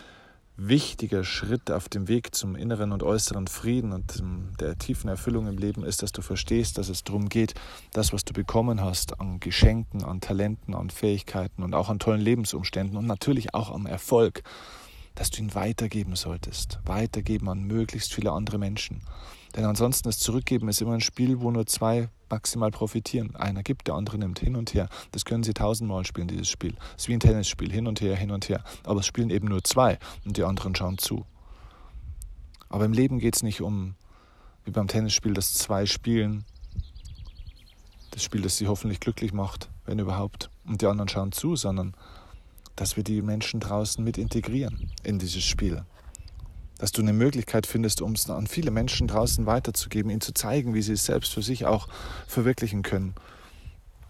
wichtiger 0.56 1.22
Schritt 1.22 1.70
auf 1.70 1.88
dem 1.88 2.08
Weg 2.08 2.34
zum 2.34 2.56
inneren 2.56 2.90
und 2.90 3.04
äußeren 3.04 3.46
Frieden 3.46 3.92
und 3.92 4.20
der 4.60 4.76
tiefen 4.78 5.08
Erfüllung 5.08 5.46
im 5.46 5.58
Leben 5.58 5.84
ist, 5.84 6.02
dass 6.02 6.10
du 6.10 6.22
verstehst, 6.22 6.76
dass 6.76 6.88
es 6.88 7.04
darum 7.04 7.28
geht, 7.28 7.54
das, 7.92 8.12
was 8.12 8.24
du 8.24 8.32
bekommen 8.32 8.80
hast 8.80 9.20
an 9.20 9.38
Geschenken, 9.38 10.02
an 10.02 10.20
Talenten, 10.20 10.74
an 10.74 10.90
Fähigkeiten 10.90 11.62
und 11.62 11.72
auch 11.72 11.88
an 11.88 12.00
tollen 12.00 12.20
Lebensumständen 12.20 12.96
und 12.96 13.06
natürlich 13.06 13.54
auch 13.54 13.70
am 13.70 13.86
Erfolg, 13.86 14.42
dass 15.20 15.28
du 15.28 15.42
ihn 15.42 15.54
weitergeben 15.54 16.16
solltest. 16.16 16.78
Weitergeben 16.86 17.50
an 17.50 17.64
möglichst 17.64 18.14
viele 18.14 18.32
andere 18.32 18.56
Menschen. 18.56 19.02
Denn 19.54 19.66
ansonsten 19.66 20.08
das 20.08 20.18
Zurückgeben 20.18 20.66
ist 20.70 20.80
immer 20.80 20.94
ein 20.94 21.02
Spiel, 21.02 21.42
wo 21.42 21.50
nur 21.50 21.66
zwei 21.66 22.08
maximal 22.30 22.70
profitieren. 22.70 23.36
Einer 23.36 23.62
gibt, 23.62 23.88
der 23.88 23.96
andere 23.96 24.16
nimmt. 24.16 24.38
Hin 24.38 24.56
und 24.56 24.72
her. 24.72 24.88
Das 25.12 25.26
können 25.26 25.42
sie 25.42 25.52
tausendmal 25.52 26.06
spielen, 26.06 26.26
dieses 26.26 26.48
Spiel. 26.48 26.74
Es 26.96 27.02
ist 27.02 27.08
wie 27.08 27.12
ein 27.12 27.20
Tennisspiel. 27.20 27.70
Hin 27.70 27.86
und 27.86 28.00
her, 28.00 28.16
hin 28.16 28.30
und 28.30 28.48
her. 28.48 28.64
Aber 28.82 29.00
es 29.00 29.06
spielen 29.06 29.28
eben 29.28 29.48
nur 29.48 29.62
zwei 29.62 29.98
und 30.24 30.38
die 30.38 30.42
anderen 30.42 30.74
schauen 30.74 30.96
zu. 30.96 31.26
Aber 32.70 32.86
im 32.86 32.94
Leben 32.94 33.18
geht 33.18 33.36
es 33.36 33.42
nicht 33.42 33.60
um, 33.60 33.96
wie 34.64 34.70
beim 34.70 34.88
Tennisspiel, 34.88 35.34
das 35.34 35.52
zwei 35.52 35.84
spielen. 35.84 36.46
Das 38.12 38.24
Spiel, 38.24 38.40
das 38.40 38.56
sie 38.56 38.68
hoffentlich 38.68 39.00
glücklich 39.00 39.34
macht, 39.34 39.68
wenn 39.84 39.98
überhaupt. 39.98 40.48
Und 40.64 40.80
die 40.80 40.86
anderen 40.86 41.10
schauen 41.10 41.32
zu, 41.32 41.56
sondern 41.56 41.94
dass 42.80 42.96
wir 42.96 43.04
die 43.04 43.20
Menschen 43.20 43.60
draußen 43.60 44.02
mit 44.02 44.16
integrieren 44.16 44.90
in 45.02 45.18
dieses 45.18 45.44
Spiel. 45.44 45.84
Dass 46.78 46.92
du 46.92 47.02
eine 47.02 47.12
Möglichkeit 47.12 47.66
findest, 47.66 48.00
um 48.00 48.12
es 48.12 48.30
an 48.30 48.46
viele 48.46 48.70
Menschen 48.70 49.06
draußen 49.06 49.44
weiterzugeben, 49.44 50.10
ihnen 50.10 50.22
zu 50.22 50.32
zeigen, 50.32 50.72
wie 50.72 50.80
sie 50.80 50.94
es 50.94 51.04
selbst 51.04 51.34
für 51.34 51.42
sich 51.42 51.66
auch 51.66 51.88
verwirklichen 52.26 52.80
können, 52.80 53.14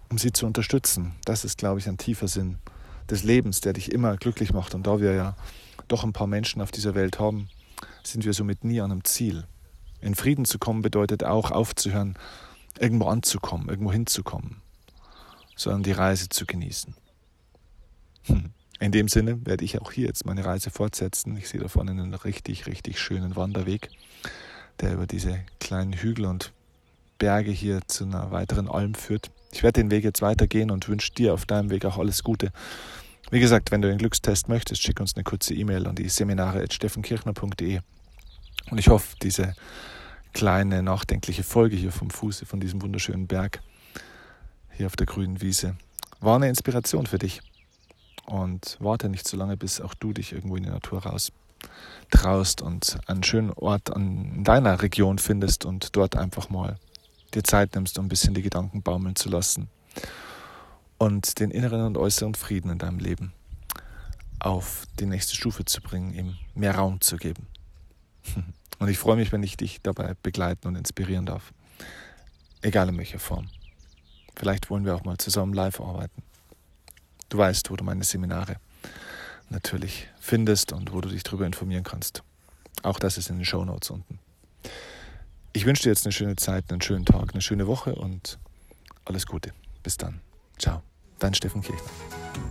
um 0.09 0.19
sie 0.19 0.31
zu 0.31 0.47
unterstützen. 0.47 1.17
Das 1.25 1.45
ist, 1.45 1.59
glaube 1.59 1.81
ich, 1.81 1.89
ein 1.89 1.99
tiefer 1.99 2.29
Sinn 2.29 2.59
des 3.11 3.25
Lebens, 3.25 3.61
der 3.61 3.73
dich 3.73 3.91
immer 3.91 4.17
glücklich 4.17 4.53
macht. 4.53 4.77
Und 4.77 4.87
da 4.87 5.01
wir 5.01 5.15
ja 5.15 5.37
doch 5.89 6.05
ein 6.05 6.13
paar 6.13 6.29
Menschen 6.29 6.63
auf 6.63 6.71
dieser 6.71 6.95
Welt 6.95 7.19
haben, 7.19 7.49
sind 8.05 8.25
wir 8.25 8.35
somit 8.35 8.63
nie 8.63 8.81
an 8.81 8.93
einem 8.93 9.03
Ziel. 9.03 9.49
In 10.01 10.15
Frieden 10.15 10.45
zu 10.45 10.61
kommen 10.61 10.83
bedeutet 10.83 11.25
auch 11.25 11.51
aufzuhören, 11.51 12.17
irgendwo 12.79 13.09
anzukommen, 13.09 13.69
irgendwo 13.69 13.91
hinzukommen, 13.91 14.63
sondern 15.57 15.83
die 15.83 15.91
Reise 15.91 16.29
zu 16.29 16.47
genießen. 16.47 16.95
Hm. 18.27 18.53
In 18.81 18.93
dem 18.93 19.09
Sinne 19.09 19.45
werde 19.45 19.65
ich 19.65 19.79
auch 19.81 19.93
hier 19.93 20.07
jetzt 20.07 20.25
meine 20.25 20.45
Reise 20.45 20.71
fortsetzen. 20.71 21.37
Ich 21.37 21.49
sehe 21.51 21.61
da 21.61 21.69
vorne 21.69 21.91
einen 21.91 22.15
richtig, 22.15 22.67
richtig 22.67 22.99
schönen 22.99 23.37
Wanderweg, 23.37 23.91
der 24.81 24.95
über 24.95 25.07
diese 25.07 25.41
kleinen 25.61 25.93
Hügel 25.93 26.25
und 26.25 26.53
Berge 27.19 27.51
hier 27.51 27.83
zu 27.87 28.05
einer 28.05 28.31
weiteren 28.31 28.69
Alm 28.69 28.95
führt. 28.95 29.31
Ich 29.53 29.63
werde 29.63 29.83
den 29.83 29.91
Weg 29.91 30.03
jetzt 30.03 30.23
weitergehen 30.23 30.71
und 30.71 30.89
wünsche 30.89 31.13
dir 31.13 31.35
auf 31.35 31.45
deinem 31.45 31.69
Weg 31.69 31.85
auch 31.85 31.99
alles 31.99 32.25
Gute. 32.25 32.53
Wie 33.31 33.39
gesagt, 33.39 33.71
wenn 33.71 33.83
du 33.83 33.89
den 33.89 33.99
Glückstest 33.99 34.49
möchtest, 34.49 34.83
schick 34.83 34.99
uns 34.99 35.15
eine 35.15 35.25
kurze 35.25 35.55
E-Mail 35.55 35.87
an 35.87 35.95
die 35.95 36.09
seminare.steffenkirchner.de. 36.09 37.81
Und 38.71 38.79
ich 38.79 38.89
hoffe, 38.89 39.15
diese 39.23 39.55
kleine 40.33 40.83
nachdenkliche 40.83 41.43
Folge 41.43 41.77
hier 41.77 41.93
vom 41.93 42.09
Fuße 42.09 42.47
von 42.47 42.61
diesem 42.61 42.81
wunderschönen 42.81 43.27
Berg 43.27 43.61
hier 44.73 44.87
auf 44.87 44.97
der 44.97 45.07
grünen 45.07 45.43
Wiese 45.43 45.77
war 46.21 46.37
eine 46.37 46.49
Inspiration 46.49 47.07
für 47.07 47.19
dich. 47.19 47.43
Und 48.31 48.77
warte 48.79 49.09
nicht 49.09 49.27
so 49.27 49.37
lange, 49.37 49.57
bis 49.57 49.81
auch 49.81 49.93
du 49.93 50.13
dich 50.13 50.33
irgendwo 50.33 50.55
in 50.55 50.63
die 50.63 50.71
Natur 50.71 51.03
raus 51.03 51.33
traust 52.13 52.63
und 52.63 52.99
einen 53.07 53.25
schönen 53.25 53.51
Ort 53.51 53.95
an 53.95 54.45
deiner 54.45 54.83
Region 54.83 55.19
findest 55.19 55.65
und 55.65 55.97
dort 55.97 56.17
einfach 56.17 56.49
mal 56.49 56.79
dir 57.35 57.43
Zeit 57.43 57.75
nimmst, 57.75 57.99
um 57.99 58.07
ein 58.07 58.09
bisschen 58.09 58.33
die 58.33 58.43
Gedanken 58.43 58.83
baumeln 58.83 59.17
zu 59.17 59.29
lassen 59.29 59.69
und 60.97 61.41
den 61.41 61.51
inneren 61.51 61.83
und 61.83 61.99
äußeren 61.99 62.37
Frieden 62.37 62.71
in 62.71 62.79
deinem 62.79 63.01
Leben 63.01 63.33
auf 64.39 64.87
die 65.01 65.07
nächste 65.07 65.35
Stufe 65.35 65.65
zu 65.65 65.81
bringen, 65.81 66.15
ihm 66.15 66.37
mehr 66.55 66.77
Raum 66.77 67.01
zu 67.01 67.17
geben. 67.17 67.49
Und 68.79 68.89
ich 68.89 68.97
freue 68.97 69.17
mich, 69.17 69.31
wenn 69.31 69.43
ich 69.43 69.59
dich 69.59 69.83
dabei 69.83 70.15
begleiten 70.23 70.67
und 70.67 70.75
inspirieren 70.75 71.27
darf. 71.27 71.53
Egal 72.63 72.89
in 72.89 72.97
welcher 72.97 73.19
Form. 73.19 73.49
Vielleicht 74.35 74.71
wollen 74.71 74.87
wir 74.87 74.95
auch 74.95 75.05
mal 75.05 75.19
zusammen 75.19 75.53
live 75.53 75.83
arbeiten. 75.83 76.23
Du 77.31 77.39
weißt, 77.39 77.71
wo 77.71 77.77
du 77.77 77.85
meine 77.85 78.05
Seminare 78.05 78.57
natürlich 79.49 80.09
findest 80.21 80.73
und 80.73 80.93
wo 80.93 81.01
du 81.01 81.09
dich 81.09 81.23
darüber 81.23 81.47
informieren 81.47 81.85
kannst. 81.85 82.23
Auch 82.83 82.99
das 82.99 83.19
ist 83.19 83.31
in 83.31 83.37
den 83.37 83.45
Show 83.45 83.65
Notes 83.65 83.91
unten. 83.91 84.19
Ich 85.53 85.65
wünsche 85.65 85.85
dir 85.85 85.91
jetzt 85.91 86.05
eine 86.05 86.13
schöne 86.13 86.37
Zeit, 86.37 86.71
einen 86.71 86.81
schönen 86.83 87.05
Tag, 87.05 87.33
eine 87.33 87.41
schöne 87.41 87.67
Woche 87.67 87.95
und 87.95 88.39
alles 89.05 89.27
Gute. 89.27 89.53
Bis 89.83 89.97
dann. 89.97 90.21
Ciao. 90.59 90.83
Dein 91.19 91.35
Steffen 91.35 91.63
Kirchner. 91.63 91.89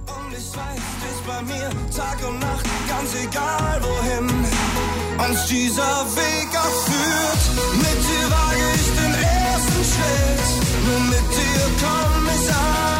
Und 0.05 0.31
ich 0.31 0.55
weiß, 0.55 0.81
bist 1.01 1.25
bei 1.27 1.41
mir 1.41 1.69
Tag 1.95 2.27
und 2.27 2.39
Nacht, 2.39 2.65
ganz 2.87 3.15
egal 3.15 3.81
wohin 3.81 4.29
uns 5.29 5.45
dieser 5.47 6.05
Weg 6.15 6.49
auch 6.55 6.79
führt. 6.85 7.77
Mit 7.77 7.99
dir 8.07 8.29
wage 8.29 8.65
ich 8.75 8.87
den 8.99 9.13
ersten 9.23 9.83
Schritt, 9.91 10.85
nur 10.85 10.99
mit 11.09 11.27
dir 11.35 11.65
komm 11.81 12.27
ich 12.27 12.53
an. 12.53 12.98